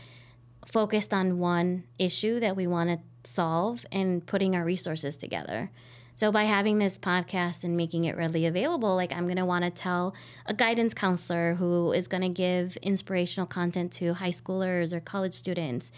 focused 0.65 1.13
on 1.13 1.39
one 1.39 1.83
issue 1.99 2.39
that 2.39 2.55
we 2.55 2.67
want 2.67 2.89
to 2.89 2.99
solve 3.29 3.85
and 3.91 4.25
putting 4.25 4.55
our 4.55 4.63
resources 4.63 5.17
together 5.17 5.71
so 6.15 6.31
by 6.31 6.45
having 6.45 6.79
this 6.79 6.97
podcast 6.97 7.65
and 7.65 7.75
making 7.75 8.05
it 8.05 8.15
readily 8.15 8.45
available, 8.45 8.95
like 8.95 9.11
I'm 9.11 9.25
going 9.25 9.35
to 9.35 9.43
want 9.43 9.65
to 9.65 9.69
tell 9.69 10.15
a 10.45 10.53
guidance 10.53 10.93
counselor 10.93 11.55
who 11.55 11.91
is 11.91 12.07
going 12.07 12.21
to 12.21 12.29
give 12.29 12.77
inspirational 12.77 13.45
content 13.45 13.91
to 13.93 14.13
high 14.13 14.31
schoolers 14.31 14.93
or 14.93 15.01
college 15.01 15.33
students. 15.33 15.91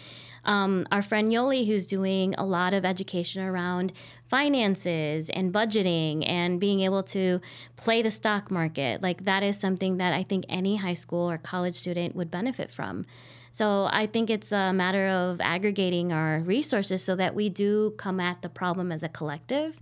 Um, 0.44 0.88
our 0.90 1.02
friend 1.02 1.30
Yoli, 1.30 1.68
who's 1.68 1.86
doing 1.86 2.34
a 2.34 2.44
lot 2.44 2.74
of 2.74 2.84
education 2.84 3.44
around 3.44 3.92
finances 4.26 5.30
and 5.30 5.52
budgeting 5.52 6.28
and 6.28 6.58
being 6.58 6.80
able 6.80 7.04
to 7.04 7.40
play 7.76 8.02
the 8.02 8.10
stock 8.10 8.50
market, 8.50 9.00
like 9.00 9.24
that 9.24 9.44
is 9.44 9.56
something 9.56 9.98
that 9.98 10.12
I 10.12 10.24
think 10.24 10.46
any 10.48 10.76
high 10.76 10.94
school 10.94 11.30
or 11.30 11.38
college 11.38 11.76
student 11.76 12.16
would 12.16 12.28
benefit 12.28 12.72
from. 12.72 13.06
So 13.58 13.88
I 13.90 14.06
think 14.06 14.30
it's 14.30 14.52
a 14.52 14.72
matter 14.72 15.08
of 15.08 15.40
aggregating 15.40 16.12
our 16.12 16.38
resources 16.42 17.02
so 17.02 17.16
that 17.16 17.34
we 17.34 17.48
do 17.48 17.92
come 17.98 18.20
at 18.20 18.40
the 18.40 18.48
problem 18.48 18.92
as 18.92 19.02
a 19.02 19.08
collective. 19.08 19.80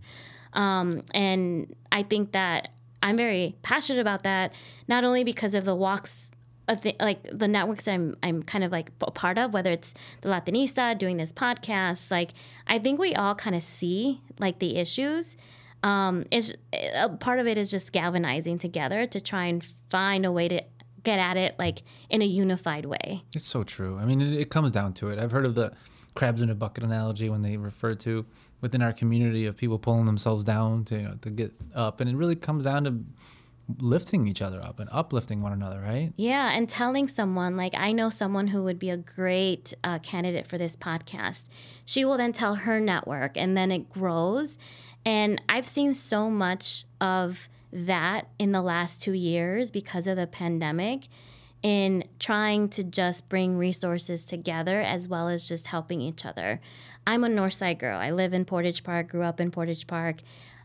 Um, 0.54 1.02
and 1.12 1.76
I 1.92 2.02
think 2.02 2.32
that 2.32 2.70
I'm 3.02 3.18
very 3.18 3.54
passionate 3.60 4.00
about 4.00 4.22
that, 4.22 4.54
not 4.88 5.04
only 5.04 5.24
because 5.24 5.52
of 5.54 5.66
the 5.66 5.74
walks 5.74 6.30
Th- 6.82 6.96
like 6.98 7.22
the 7.30 7.46
networks 7.46 7.86
I'm 7.86 8.16
I'm 8.24 8.42
kind 8.42 8.64
of 8.64 8.72
like 8.72 8.90
a 9.00 9.10
part 9.12 9.38
of, 9.38 9.52
whether 9.52 9.70
it's 9.70 9.94
the 10.22 10.30
Latinista 10.30 10.98
doing 10.98 11.18
this 11.18 11.30
podcast, 11.30 12.10
like 12.10 12.30
I 12.66 12.80
think 12.80 12.98
we 12.98 13.14
all 13.14 13.36
kind 13.36 13.54
of 13.54 13.62
see 13.62 14.20
like 14.40 14.58
the 14.58 14.78
issues. 14.78 15.36
Um, 15.84 16.24
is 16.32 16.54
part 17.20 17.38
of 17.38 17.46
it 17.46 17.56
is 17.56 17.70
just 17.70 17.92
galvanizing 17.92 18.58
together 18.58 19.06
to 19.06 19.20
try 19.20 19.44
and 19.44 19.64
find 19.90 20.26
a 20.26 20.32
way 20.32 20.48
to 20.48 20.64
get 21.06 21.18
at 21.18 21.36
it 21.38 21.54
like 21.58 21.82
in 22.10 22.20
a 22.20 22.26
unified 22.26 22.84
way. 22.84 23.22
It's 23.34 23.46
so 23.46 23.64
true. 23.64 23.96
I 23.98 24.04
mean, 24.04 24.20
it, 24.20 24.34
it 24.34 24.50
comes 24.50 24.70
down 24.72 24.92
to 24.94 25.08
it. 25.08 25.18
I've 25.18 25.30
heard 25.30 25.46
of 25.46 25.54
the 25.54 25.72
crabs 26.14 26.42
in 26.42 26.50
a 26.50 26.54
bucket 26.54 26.84
analogy 26.84 27.30
when 27.30 27.42
they 27.42 27.56
refer 27.56 27.94
to 27.94 28.26
within 28.60 28.82
our 28.82 28.92
community 28.92 29.46
of 29.46 29.56
people 29.56 29.78
pulling 29.78 30.06
themselves 30.06 30.44
down 30.44 30.84
to 30.84 30.96
you 30.96 31.02
know, 31.02 31.14
to 31.22 31.30
get 31.30 31.52
up, 31.74 32.00
and 32.00 32.10
it 32.10 32.16
really 32.16 32.36
comes 32.36 32.64
down 32.64 32.84
to 32.84 33.00
lifting 33.80 34.26
each 34.28 34.42
other 34.42 34.62
up 34.62 34.78
and 34.80 34.88
uplifting 34.92 35.42
one 35.42 35.52
another, 35.52 35.80
right? 35.80 36.12
Yeah, 36.16 36.50
and 36.50 36.68
telling 36.68 37.08
someone, 37.08 37.56
like, 37.56 37.74
I 37.76 37.92
know 37.92 38.10
someone 38.10 38.48
who 38.48 38.62
would 38.64 38.78
be 38.78 38.90
a 38.90 38.96
great 38.96 39.74
uh, 39.82 39.98
candidate 39.98 40.46
for 40.46 40.56
this 40.56 40.76
podcast. 40.76 41.44
She 41.84 42.04
will 42.04 42.16
then 42.16 42.32
tell 42.32 42.54
her 42.54 42.80
network, 42.80 43.36
and 43.36 43.56
then 43.56 43.70
it 43.70 43.90
grows. 43.90 44.58
And 45.04 45.40
I've 45.48 45.66
seen 45.66 45.94
so 45.94 46.30
much 46.30 46.84
of 47.00 47.48
that 47.72 48.28
in 48.38 48.52
the 48.52 48.62
last 48.62 49.02
two 49.02 49.12
years 49.12 49.70
because 49.70 50.06
of 50.06 50.16
the 50.16 50.26
pandemic 50.26 51.08
in 51.62 52.04
trying 52.18 52.68
to 52.68 52.84
just 52.84 53.28
bring 53.28 53.58
resources 53.58 54.24
together 54.24 54.80
as 54.80 55.08
well 55.08 55.28
as 55.28 55.48
just 55.48 55.66
helping 55.66 56.00
each 56.00 56.24
other. 56.24 56.60
I'm 57.06 57.24
a 57.24 57.28
Northside 57.28 57.78
girl. 57.78 57.98
I 57.98 58.10
live 58.10 58.34
in 58.34 58.44
Portage 58.44 58.84
Park, 58.84 59.08
grew 59.08 59.22
up 59.22 59.40
in 59.40 59.50
Portage 59.50 59.86
Park. 59.86 60.22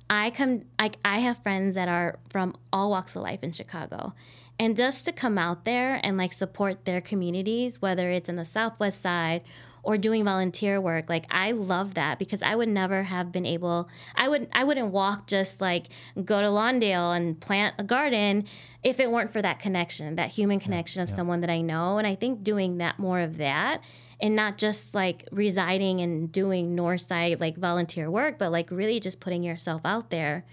I 0.10 0.30
come 0.32 0.64
I, 0.78 0.92
I 1.06 1.20
have 1.20 1.42
friends 1.42 1.76
that 1.76 1.88
are 1.88 2.20
from 2.30 2.56
all 2.74 2.92
walks 2.92 3.16
of 3.16 3.24
life 3.24 3.44
in 3.44 3.52
Chicago. 3.52 4.14
And 4.60 4.76
just 4.76 5.06
to 5.06 5.12
come 5.12 5.38
out 5.38 5.66
there 5.66 6.00
and 6.04 6.18
like 6.18 6.34
support 6.34 6.86
their 6.86 7.02
communities, 7.02 7.82
whether 7.82 8.12
it's 8.12 8.30
in 8.30 8.36
the 8.36 8.46
southwest 8.46 9.02
side 9.02 9.42
or 9.84 9.98
doing 9.98 10.24
volunteer 10.24 10.80
work 10.80 11.10
like 11.10 11.26
i 11.32 11.52
love 11.52 11.94
that 11.96 12.20
because 12.20 12.42
i 12.44 12.56
would 12.56 12.70
never 12.70 13.04
have 13.04 13.32
been 13.32 13.46
able 13.46 13.88
i 14.16 14.28
would 14.28 14.48
i 14.54 14.64
wouldn't 14.64 14.92
walk 14.92 15.28
just 15.28 15.62
like 15.62 15.88
go 16.24 16.42
to 16.42 16.48
lawndale 16.48 17.16
and 17.16 17.40
plant 17.40 17.76
a 17.78 17.84
garden 17.84 18.46
if 18.84 19.00
it 19.00 19.10
weren't 19.10 19.32
for 19.32 19.42
that 19.42 19.60
connection 19.60 20.16
that 20.16 20.30
human 20.30 20.60
connection 20.60 21.02
of 21.02 21.10
yeah. 21.10 21.16
someone 21.16 21.42
that 21.42 21.50
i 21.50 21.62
know 21.62 21.98
and 21.98 22.08
i 22.08 22.16
think 22.16 22.44
doing 22.44 22.78
that 22.78 22.98
more 23.00 23.20
of 23.20 23.38
that 23.38 23.82
and 24.20 24.36
not 24.36 24.58
just 24.58 24.94
like 24.94 25.28
residing 25.32 26.00
and 26.02 26.32
doing 26.32 26.76
north 26.76 27.02
side 27.02 27.40
like 27.40 27.58
volunteer 27.58 28.10
work 28.10 28.38
but 28.38 28.52
like 28.52 28.70
really 28.72 29.00
just 29.00 29.20
putting 29.20 29.44
yourself 29.44 29.82
out 29.84 30.10
there 30.10 30.46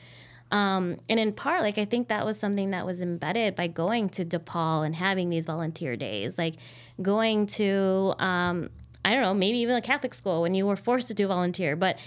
um, 0.50 0.96
and 1.08 1.20
in 1.20 1.32
part, 1.32 1.62
like 1.62 1.78
I 1.78 1.84
think 1.84 2.08
that 2.08 2.24
was 2.24 2.38
something 2.38 2.70
that 2.70 2.86
was 2.86 3.02
embedded 3.02 3.54
by 3.54 3.66
going 3.66 4.08
to 4.10 4.24
DePaul 4.24 4.84
and 4.84 4.94
having 4.94 5.28
these 5.28 5.44
volunteer 5.44 5.96
days, 5.96 6.38
like 6.38 6.54
going 7.02 7.46
to 7.46 8.14
um, 8.18 8.70
I 9.08 9.12
don't 9.12 9.22
know, 9.22 9.32
maybe 9.32 9.56
even 9.58 9.74
a 9.74 9.80
Catholic 9.80 10.12
school 10.12 10.42
when 10.42 10.54
you 10.54 10.66
were 10.66 10.76
forced 10.76 11.08
to 11.08 11.14
do 11.14 11.26
volunteer. 11.28 11.76
But 11.76 11.98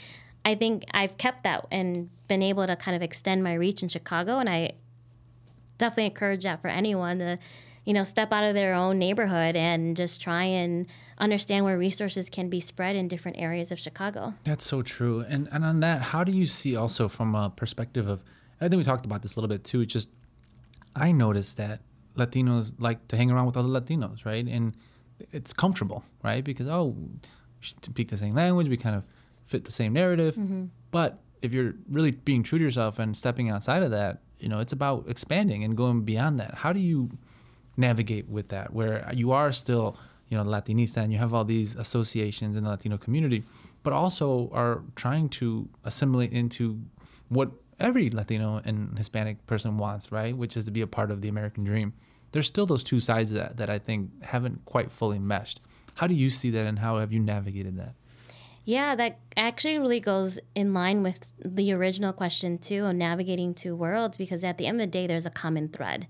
I 0.46 0.54
think 0.54 0.86
I've 0.92 1.18
kept 1.18 1.44
that 1.46 1.66
and 1.72 2.12
been 2.28 2.44
able 2.44 2.68
to 2.68 2.76
kind 2.76 2.96
of 2.96 3.02
extend 3.02 3.44
my 3.44 3.56
reach 3.56 3.82
in 3.82 3.90
Chicago. 3.90 4.38
And 4.38 4.48
I 4.48 4.74
definitely 5.80 6.06
encourage 6.06 6.44
that 6.44 6.62
for 6.62 6.68
anyone 6.68 7.18
to, 7.18 7.40
you 7.86 7.94
know, 7.94 8.04
step 8.04 8.32
out 8.32 8.44
of 8.44 8.54
their 8.54 8.76
own 8.76 9.00
neighborhood 9.00 9.56
and 9.56 9.98
just 9.98 10.22
try 10.22 10.44
and 10.44 10.86
understand 11.18 11.66
where 11.66 11.76
resources 11.76 12.30
can 12.30 12.52
be 12.52 12.60
spread 12.60 12.96
in 12.96 13.08
different 13.08 13.40
areas 13.40 13.72
of 13.72 13.80
Chicago. 13.80 14.36
That's 14.44 14.64
so 14.64 14.84
true. 14.84 15.26
And 15.28 15.50
and 15.52 15.66
on 15.66 15.80
that, 15.80 16.04
how 16.04 16.24
do 16.24 16.32
you 16.32 16.46
see 16.46 16.76
also 16.76 17.08
from 17.08 17.34
a 17.34 17.50
perspective 17.50 18.08
of 18.08 18.24
I 18.60 18.70
think 18.70 18.78
we 18.78 18.84
talked 18.84 19.06
about 19.06 19.24
this 19.24 19.36
a 19.36 19.40
little 19.40 19.50
bit 19.50 19.64
too. 19.64 19.88
Just 19.88 20.10
I 20.96 21.12
noticed 21.12 21.58
that 21.58 21.82
Latinos 22.16 22.76
like 22.78 23.08
to 23.08 23.18
hang 23.18 23.32
around 23.32 23.48
with 23.48 23.58
other 23.58 23.70
Latinos, 23.70 24.24
right? 24.24 24.46
And 24.46 24.76
it's 25.32 25.54
comfortable, 25.54 26.04
right? 26.24 26.44
Because 26.44 26.68
oh, 26.68 26.96
we 26.98 27.10
speak 27.84 28.10
the 28.10 28.18
same 28.18 28.36
language, 28.36 28.68
we 28.68 28.78
kind 28.78 28.96
of 28.96 29.04
fit 29.46 29.66
the 29.66 29.72
same 29.72 29.94
narrative. 29.94 30.36
Mm-hmm. 30.36 30.66
But 30.92 31.20
if 31.42 31.54
you're 31.54 31.74
really 31.90 32.12
being 32.12 32.44
true 32.44 32.60
to 32.60 32.64
yourself 32.64 33.00
and 33.00 33.16
stepping 33.16 33.50
outside 33.50 33.84
of 33.84 33.92
that, 33.92 34.22
you 34.40 34.50
know, 34.50 34.60
it's 34.60 34.74
about 34.74 35.06
expanding 35.08 35.64
and 35.64 35.78
going 35.78 36.02
beyond 36.02 36.40
that. 36.40 36.56
How 36.56 36.74
do 36.74 36.80
you 36.80 37.10
navigate 37.78 38.28
with 38.28 38.50
that, 38.50 38.74
where 38.74 39.10
you 39.14 39.32
are 39.32 39.52
still, 39.52 39.98
you 40.30 40.38
know, 40.38 40.44
Latinista 40.44 40.98
and 40.98 41.12
you 41.12 41.20
have 41.20 41.34
all 41.34 41.46
these 41.46 41.76
associations 41.76 42.56
in 42.56 42.64
the 42.64 42.70
Latino 42.70 42.98
community, 42.98 43.44
but 43.84 43.94
also 43.94 44.50
are 44.54 44.82
trying 44.96 45.30
to 45.30 45.68
assimilate 45.84 46.32
into 46.32 46.80
what 47.30 47.52
every 47.80 48.10
Latino 48.10 48.62
and 48.64 48.98
Hispanic 48.98 49.46
person 49.48 49.78
wants, 49.78 50.12
right? 50.12 50.36
Which 50.36 50.58
is 50.58 50.66
to 50.66 50.72
be 50.72 50.82
a 50.82 50.88
part 50.88 51.12
of 51.12 51.22
the 51.22 51.30
American 51.30 51.64
dream 51.64 51.94
there's 52.32 52.48
still 52.48 52.66
those 52.66 52.84
two 52.84 53.00
sides 53.00 53.32
of 53.32 53.38
that 53.38 53.58
that 53.58 53.70
I 53.70 53.80
think 53.80 54.24
haven't 54.24 54.66
quite 54.66 54.92
fully 54.92 55.20
meshed. 55.20 55.60
How 55.96 56.08
do 56.08 56.16
you 56.16 56.30
see 56.30 56.50
that, 56.52 56.66
and 56.66 56.80
how 56.80 57.00
have 57.00 57.12
you 57.12 57.20
navigated 57.20 57.78
that? 57.78 57.94
Yeah, 58.64 58.96
that 58.96 59.20
actually 59.36 59.80
really 59.80 60.00
goes 60.00 60.40
in 60.54 60.74
line 60.74 61.04
with 61.04 61.34
the 61.44 61.74
original 61.74 62.14
question 62.14 62.58
too 62.58 62.86
of 62.86 62.96
navigating 62.96 63.54
two 63.54 63.76
worlds 63.76 64.18
because 64.18 64.44
at 64.44 64.58
the 64.58 64.68
end 64.68 64.80
of 64.80 64.88
the 64.88 64.92
day 64.92 65.08
there's 65.08 65.26
a 65.26 65.32
common 65.32 65.70
thread. 65.70 66.08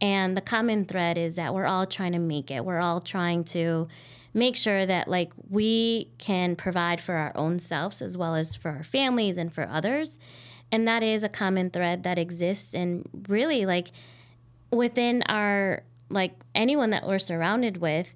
And 0.00 0.36
the 0.36 0.40
common 0.40 0.84
thread 0.84 1.18
is 1.18 1.34
that 1.34 1.54
we're 1.54 1.66
all 1.66 1.86
trying 1.86 2.12
to 2.12 2.20
make 2.20 2.52
it. 2.52 2.64
We're 2.64 2.78
all 2.78 3.00
trying 3.00 3.42
to 3.46 3.88
make 4.32 4.54
sure 4.54 4.86
that 4.86 5.08
like 5.08 5.32
we 5.50 6.08
can 6.18 6.54
provide 6.54 7.00
for 7.00 7.14
our 7.14 7.32
own 7.34 7.58
selves 7.58 8.00
as 8.00 8.16
well 8.16 8.36
as 8.36 8.54
for 8.54 8.70
our 8.70 8.84
families 8.84 9.36
and 9.36 9.52
for 9.52 9.68
others. 9.68 10.20
And 10.70 10.86
that 10.86 11.02
is 11.02 11.24
a 11.24 11.28
common 11.28 11.70
thread 11.70 12.04
that 12.04 12.18
exists 12.18 12.74
and 12.74 13.08
really 13.28 13.66
like 13.66 13.90
within 14.70 15.22
our 15.24 15.82
like 16.10 16.32
anyone 16.54 16.90
that 16.90 17.06
we're 17.06 17.18
surrounded 17.18 17.78
with 17.78 18.14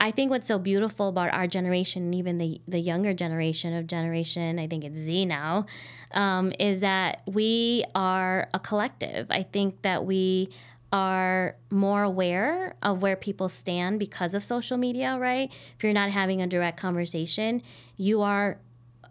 I 0.00 0.12
think 0.12 0.30
what's 0.30 0.46
so 0.46 0.58
beautiful 0.58 1.08
about 1.08 1.32
our 1.32 1.46
generation, 1.46 2.04
and 2.04 2.14
even 2.14 2.38
the 2.38 2.60
the 2.68 2.78
younger 2.78 3.12
generation 3.12 3.74
of 3.74 3.86
generation, 3.86 4.58
I 4.58 4.68
think 4.68 4.84
it's 4.84 4.96
Z 4.96 5.26
now, 5.26 5.66
um, 6.12 6.52
is 6.58 6.80
that 6.82 7.22
we 7.26 7.84
are 7.94 8.48
a 8.54 8.60
collective. 8.60 9.26
I 9.30 9.42
think 9.42 9.82
that 9.82 10.04
we 10.04 10.50
are 10.92 11.56
more 11.70 12.02
aware 12.02 12.76
of 12.82 13.02
where 13.02 13.16
people 13.16 13.48
stand 13.48 13.98
because 13.98 14.34
of 14.34 14.44
social 14.44 14.76
media, 14.76 15.18
right? 15.18 15.52
If 15.76 15.82
you're 15.82 15.92
not 15.92 16.10
having 16.10 16.40
a 16.40 16.46
direct 16.46 16.78
conversation, 16.80 17.62
you 17.96 18.22
are 18.22 18.58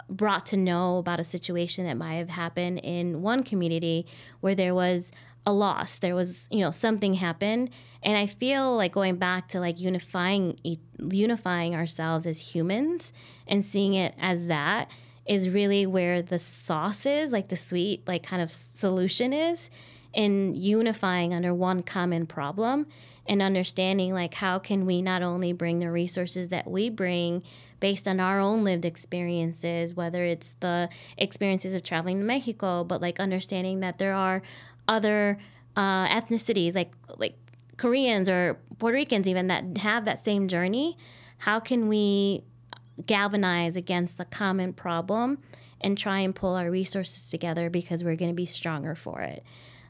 brought 0.10 0.45
to 0.47 0.58
know 0.58 0.97
about 0.97 1.19
a 1.19 1.23
situation 1.23 1.86
that 1.86 1.95
might 1.95 2.15
have 2.15 2.30
happened 2.30 2.80
in 2.80 3.21
one 3.21 3.43
community 3.43 4.06
where 4.39 4.56
there 4.56 4.73
was 4.73 5.12
a 5.47 5.53
loss. 5.53 5.97
There 5.97 6.13
was 6.13 6.47
you 6.51 6.60
know 6.60 6.71
something 6.71 7.15
happened. 7.15 7.71
And 8.03 8.15
i 8.15 8.27
feel 8.27 8.75
like 8.77 8.91
going 8.91 9.15
back 9.15 9.47
to 9.49 9.60
like 9.60 9.81
unifying 9.81 10.60
unifying 10.99 11.73
ourselves 11.73 12.27
as 12.27 12.53
humans 12.53 13.12
and 13.47 13.65
seeing 13.65 13.95
it 13.95 14.13
as 14.19 14.47
that 14.47 14.91
is 15.25 15.49
really 15.49 15.86
where 15.86 16.21
the 16.21 16.39
sauce 16.39 17.05
is 17.05 17.31
like 17.31 17.47
the 17.49 17.57
sweet 17.57 18.07
like 18.07 18.23
kind 18.23 18.41
of 18.41 18.51
solution 18.51 19.33
is 19.33 19.69
in 20.13 20.53
unifying 20.53 21.33
under 21.33 21.53
one 21.53 21.81
common 21.81 22.25
problem 22.25 22.86
and 23.25 23.41
understanding 23.41 24.13
like 24.13 24.36
how 24.36 24.57
can 24.60 24.86
we 24.86 25.01
not 25.01 25.21
only 25.21 25.51
bring 25.51 25.79
the 25.79 25.91
resources 25.91 26.49
that 26.49 26.69
we 26.69 26.89
bring 26.89 27.43
based 27.79 28.07
on 28.07 28.19
our 28.19 28.39
own 28.39 28.63
lived 28.63 28.86
experiences 28.86 29.95
whether 29.95 30.23
it's 30.23 30.53
the 30.62 30.88
experiences 31.17 31.73
of 31.73 31.83
traveling 31.83 32.19
to 32.19 32.25
mexico 32.25 32.83
but 32.83 33.01
like 33.01 33.19
understanding 33.19 33.81
that 33.81 33.97
there 33.97 34.13
are 34.13 34.41
other 34.88 35.38
uh, 35.76 36.08
ethnicities 36.08 36.76
like 36.76 36.93
like 37.17 37.36
Koreans 37.78 38.28
or 38.28 38.60
Puerto 38.80 38.95
Ricans 38.95 39.28
even 39.28 39.47
that 39.47 39.78
have 39.78 40.06
that 40.06 40.19
same 40.23 40.47
journey, 40.47 40.97
how 41.38 41.60
can 41.60 41.88
we 41.88 42.43
galvanize 43.06 43.76
against 43.76 44.17
the 44.17 44.26
common 44.26 44.73
problem 44.73 45.38
and 45.82 45.97
try 45.97 46.19
and 46.19 46.34
pull 46.34 46.56
our 46.56 46.71
resources 46.71 47.30
together 47.30 47.69
because 47.69 48.04
we're 48.04 48.15
going 48.15 48.32
to 48.32 48.36
be 48.36 48.45
stronger 48.45 48.95
for 48.95 49.21
it. 49.21 49.43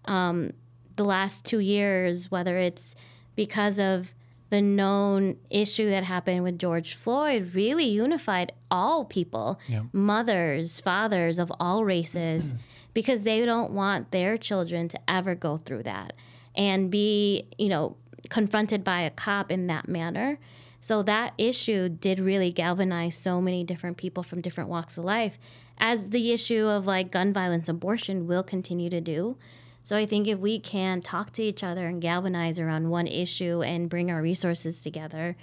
Um, 0.05 0.51
the 0.95 1.05
last 1.05 1.45
two 1.45 1.59
years, 1.59 2.29
whether 2.29 2.57
it's 2.57 2.95
because 3.35 3.79
of 3.79 4.13
the 4.49 4.61
known 4.61 5.37
issue 5.49 5.89
that 5.89 6.03
happened 6.03 6.43
with 6.43 6.57
George 6.57 6.95
Floyd, 6.95 7.53
really 7.53 7.85
unified 7.85 8.51
all 8.71 9.05
people, 9.05 9.59
yeah. 9.67 9.83
mothers, 9.91 10.79
fathers 10.79 11.39
of 11.39 11.51
all 11.59 11.85
races. 11.85 12.53
because 12.97 13.21
they 13.21 13.45
don't 13.45 13.73
want 13.73 14.09
their 14.09 14.39
children 14.39 14.87
to 14.87 14.99
ever 15.07 15.35
go 15.35 15.57
through 15.57 15.83
that 15.83 16.13
and 16.55 16.89
be, 16.89 17.47
you 17.59 17.69
know, 17.69 17.95
confronted 18.31 18.83
by 18.83 19.01
a 19.01 19.11
cop 19.11 19.51
in 19.51 19.67
that 19.67 19.87
manner. 19.87 20.39
So 20.79 21.03
that 21.03 21.33
issue 21.37 21.89
did 21.89 22.19
really 22.19 22.51
galvanize 22.51 23.15
so 23.15 23.39
many 23.39 23.63
different 23.63 23.97
people 23.97 24.23
from 24.23 24.41
different 24.41 24.71
walks 24.71 24.97
of 24.97 25.03
life, 25.03 25.37
as 25.77 26.09
the 26.09 26.31
issue 26.31 26.65
of 26.65 26.87
like 26.87 27.11
gun 27.11 27.33
violence, 27.33 27.69
abortion 27.69 28.25
will 28.25 28.41
continue 28.41 28.89
to 28.89 28.99
do. 28.99 29.37
So 29.83 29.95
I 29.95 30.07
think 30.07 30.27
if 30.27 30.39
we 30.39 30.59
can 30.59 31.03
talk 31.03 31.29
to 31.33 31.43
each 31.43 31.63
other 31.63 31.85
and 31.85 32.01
galvanize 32.01 32.57
around 32.57 32.89
one 32.89 33.05
issue 33.05 33.61
and 33.61 33.91
bring 33.91 34.09
our 34.09 34.23
resources 34.23 34.79
together, 34.79 35.37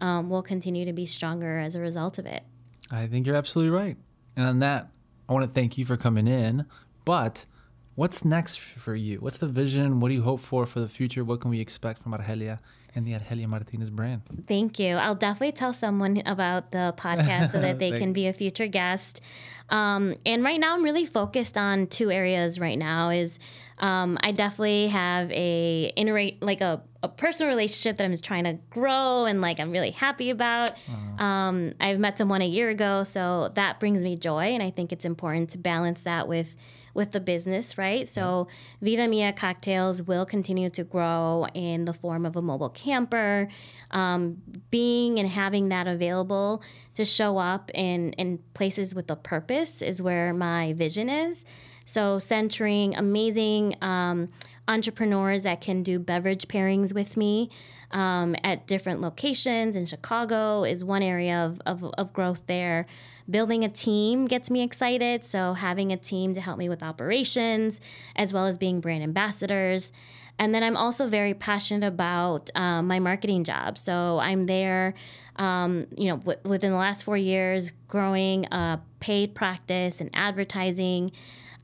um, 0.00 0.28
we'll 0.28 0.42
continue 0.42 0.84
to 0.84 0.92
be 0.92 1.06
stronger 1.06 1.60
as 1.60 1.76
a 1.76 1.80
result 1.80 2.18
of 2.18 2.26
it. 2.26 2.42
I 2.90 3.06
think 3.06 3.28
you're 3.28 3.36
absolutely 3.36 3.70
right. 3.70 3.96
And 4.34 4.44
on 4.44 4.58
that, 4.58 4.88
I 5.28 5.32
want 5.32 5.44
to 5.44 5.52
thank 5.52 5.76
you 5.76 5.84
for 5.84 5.96
coming 5.96 6.28
in. 6.28 6.66
But 7.06 7.46
what's 7.94 8.24
next 8.24 8.60
for 8.60 8.94
you? 8.94 9.18
What's 9.20 9.38
the 9.38 9.46
vision? 9.46 10.00
What 10.00 10.08
do 10.08 10.14
you 10.14 10.22
hope 10.22 10.40
for 10.40 10.66
for 10.66 10.80
the 10.80 10.88
future? 10.88 11.24
What 11.24 11.40
can 11.40 11.50
we 11.50 11.60
expect 11.60 12.02
from 12.02 12.12
Argelia 12.12 12.58
and 12.94 13.06
the 13.06 13.12
Argelia 13.12 13.46
Martinez 13.46 13.90
brand? 13.90 14.22
Thank 14.48 14.78
you. 14.78 14.96
I'll 14.96 15.14
definitely 15.14 15.52
tell 15.52 15.72
someone 15.72 16.22
about 16.26 16.72
the 16.72 16.94
podcast 16.98 17.52
so 17.52 17.60
that 17.60 17.78
they 17.82 17.92
can 17.92 18.12
be 18.12 18.26
a 18.26 18.32
future 18.32 18.66
guest. 18.66 19.20
Um, 19.68 20.14
and 20.26 20.44
right 20.44 20.58
now, 20.58 20.74
I'm 20.74 20.82
really 20.82 21.06
focused 21.06 21.56
on 21.56 21.86
two 21.86 22.10
areas. 22.10 22.58
Right 22.58 22.78
now, 22.78 23.10
is 23.10 23.38
um, 23.78 24.18
I 24.20 24.32
definitely 24.32 24.88
have 24.88 25.30
a 25.30 25.92
interate 25.96 26.42
like 26.42 26.60
a, 26.60 26.82
a 27.02 27.08
personal 27.08 27.50
relationship 27.50 27.98
that 27.98 28.04
I'm 28.04 28.16
trying 28.18 28.44
to 28.44 28.58
grow 28.70 29.26
and 29.26 29.40
like 29.40 29.60
I'm 29.60 29.70
really 29.70 29.90
happy 29.92 30.30
about. 30.30 30.72
Um, 31.18 31.72
I've 31.80 31.98
met 31.98 32.18
someone 32.18 32.42
a 32.42 32.46
year 32.46 32.68
ago, 32.68 33.04
so 33.04 33.52
that 33.54 33.80
brings 33.80 34.02
me 34.02 34.16
joy, 34.16 34.54
and 34.54 34.62
I 34.62 34.70
think 34.70 34.92
it's 34.92 35.04
important 35.04 35.50
to 35.50 35.58
balance 35.58 36.02
that 36.02 36.28
with 36.28 36.54
with 36.96 37.12
the 37.12 37.20
business, 37.20 37.78
right? 37.78 38.08
So 38.08 38.48
Vida 38.80 39.06
Mia 39.06 39.32
Cocktails 39.32 40.02
will 40.02 40.26
continue 40.26 40.70
to 40.70 40.82
grow 40.82 41.46
in 41.54 41.84
the 41.84 41.92
form 41.92 42.26
of 42.26 42.34
a 42.34 42.42
mobile 42.42 42.70
camper. 42.70 43.48
Um, 43.90 44.42
being 44.70 45.18
and 45.20 45.28
having 45.28 45.68
that 45.68 45.86
available 45.86 46.62
to 46.94 47.04
show 47.04 47.38
up 47.38 47.70
in, 47.74 48.12
in 48.14 48.38
places 48.54 48.94
with 48.94 49.10
a 49.10 49.16
purpose 49.16 49.82
is 49.82 50.02
where 50.02 50.32
my 50.32 50.72
vision 50.72 51.08
is. 51.08 51.44
So 51.84 52.18
centering 52.18 52.96
amazing 52.96 53.76
um, 53.80 54.28
entrepreneurs 54.66 55.44
that 55.44 55.60
can 55.60 55.82
do 55.82 55.98
beverage 55.98 56.48
pairings 56.48 56.92
with 56.92 57.16
me 57.16 57.50
um, 57.92 58.34
at 58.42 58.66
different 58.66 59.00
locations 59.00 59.76
in 59.76 59.86
Chicago 59.86 60.64
is 60.64 60.82
one 60.82 61.02
area 61.02 61.36
of, 61.36 61.60
of, 61.64 61.84
of 61.96 62.12
growth 62.12 62.42
there 62.48 62.86
building 63.28 63.64
a 63.64 63.68
team 63.68 64.26
gets 64.26 64.50
me 64.50 64.62
excited. 64.62 65.24
So, 65.24 65.54
having 65.54 65.92
a 65.92 65.96
team 65.96 66.34
to 66.34 66.40
help 66.40 66.58
me 66.58 66.68
with 66.68 66.82
operations, 66.82 67.80
as 68.14 68.32
well 68.32 68.46
as 68.46 68.58
being 68.58 68.80
brand 68.80 69.02
ambassadors. 69.02 69.92
And 70.38 70.54
then 70.54 70.62
I'm 70.62 70.76
also 70.76 71.06
very 71.06 71.32
passionate 71.32 71.86
about 71.86 72.50
um, 72.54 72.86
my 72.86 72.98
marketing 72.98 73.44
job. 73.44 73.78
So, 73.78 74.18
I'm 74.18 74.44
there, 74.44 74.94
um, 75.36 75.86
you 75.96 76.08
know, 76.08 76.18
w- 76.18 76.38
within 76.44 76.70
the 76.70 76.78
last 76.78 77.04
four 77.04 77.16
years, 77.16 77.72
growing 77.88 78.46
a 78.46 78.80
paid 79.00 79.34
practice 79.34 80.00
and 80.00 80.10
advertising. 80.12 81.12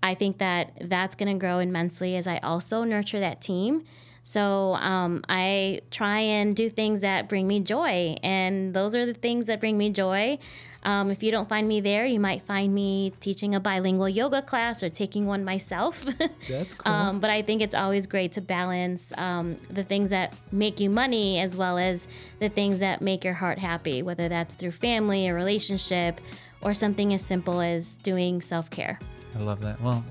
I 0.02 0.14
think 0.14 0.38
that 0.38 0.72
that's 0.80 1.14
going 1.14 1.32
to 1.32 1.38
grow 1.38 1.60
immensely 1.60 2.16
as 2.16 2.26
I 2.26 2.38
also 2.38 2.82
nurture 2.82 3.20
that 3.20 3.40
team. 3.40 3.84
So 4.22 4.74
um, 4.74 5.24
I 5.28 5.80
try 5.90 6.20
and 6.20 6.54
do 6.54 6.70
things 6.70 7.00
that 7.00 7.28
bring 7.28 7.48
me 7.48 7.60
joy, 7.60 8.16
and 8.22 8.72
those 8.72 8.94
are 8.94 9.04
the 9.04 9.14
things 9.14 9.46
that 9.46 9.58
bring 9.60 9.76
me 9.76 9.90
joy. 9.90 10.38
Um, 10.84 11.10
if 11.10 11.22
you 11.22 11.30
don't 11.30 11.48
find 11.48 11.68
me 11.68 11.80
there, 11.80 12.06
you 12.06 12.18
might 12.18 12.42
find 12.44 12.74
me 12.74 13.12
teaching 13.20 13.54
a 13.54 13.60
bilingual 13.60 14.08
yoga 14.08 14.42
class 14.42 14.82
or 14.82 14.88
taking 14.88 15.26
one 15.26 15.44
myself. 15.44 16.04
That's 16.48 16.74
cool. 16.74 16.92
um, 16.92 17.20
but 17.20 17.30
I 17.30 17.42
think 17.42 17.62
it's 17.62 17.74
always 17.74 18.06
great 18.06 18.32
to 18.32 18.40
balance 18.40 19.16
um, 19.16 19.56
the 19.70 19.84
things 19.84 20.10
that 20.10 20.34
make 20.50 20.80
you 20.80 20.90
money 20.90 21.38
as 21.38 21.56
well 21.56 21.78
as 21.78 22.08
the 22.40 22.48
things 22.48 22.80
that 22.80 23.00
make 23.00 23.24
your 23.24 23.34
heart 23.34 23.58
happy, 23.58 24.02
whether 24.02 24.28
that's 24.28 24.54
through 24.54 24.72
family, 24.72 25.28
a 25.28 25.34
relationship, 25.34 26.20
or 26.60 26.74
something 26.74 27.12
as 27.12 27.22
simple 27.22 27.60
as 27.60 27.94
doing 27.96 28.40
self 28.40 28.68
care. 28.70 28.98
I 29.36 29.40
love 29.40 29.60
that. 29.60 29.80
Well, 29.80 30.04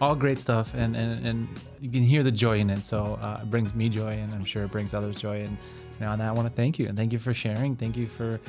all 0.00 0.14
great 0.14 0.38
stuff, 0.38 0.72
and, 0.74 0.94
and, 0.96 1.26
and 1.26 1.48
you 1.80 1.90
can 1.90 2.02
hear 2.02 2.22
the 2.22 2.30
joy 2.30 2.58
in 2.58 2.70
it. 2.70 2.80
So 2.80 3.18
uh, 3.20 3.40
it 3.42 3.50
brings 3.50 3.74
me 3.74 3.88
joy, 3.88 4.12
and 4.12 4.34
I'm 4.34 4.44
sure 4.44 4.64
it 4.64 4.70
brings 4.70 4.94
others 4.94 5.16
joy. 5.16 5.42
And 5.42 5.56
know, 6.00 6.08
on 6.08 6.20
I 6.20 6.32
want 6.32 6.48
to 6.48 6.54
thank 6.54 6.78
you 6.78 6.86
and 6.86 6.96
thank 6.96 7.12
you 7.12 7.18
for 7.18 7.32
sharing. 7.32 7.76
Thank 7.76 7.96
you 7.96 8.06
for 8.06 8.40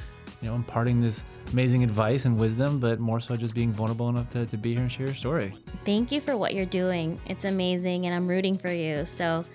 you 0.41 0.49
know, 0.49 0.55
imparting 0.55 1.01
this 1.01 1.23
amazing 1.51 1.83
advice 1.83 2.25
and 2.25 2.37
wisdom, 2.37 2.79
but 2.79 2.99
more 2.99 3.19
so 3.19 3.35
just 3.35 3.53
being 3.53 3.71
vulnerable 3.71 4.09
enough 4.09 4.29
to, 4.31 4.45
to 4.45 4.57
be 4.57 4.73
here 4.73 4.81
and 4.81 4.91
share 4.91 5.05
your 5.05 5.15
story. 5.15 5.53
Thank 5.85 6.11
you 6.11 6.21
for 6.21 6.37
what 6.37 6.53
you're 6.53 6.65
doing. 6.65 7.19
It's 7.27 7.45
amazing, 7.45 8.05
and 8.05 8.13
I'm 8.13 8.27
rooting 8.27 8.57
for 8.57 8.71
you. 8.71 9.05
So, 9.05 9.45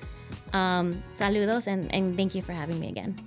um, 0.52 1.02
saludos, 1.16 1.66
and, 1.66 1.92
and 1.94 2.16
thank 2.16 2.34
you 2.34 2.42
for 2.42 2.52
having 2.52 2.80
me 2.80 2.88
again. 2.88 3.20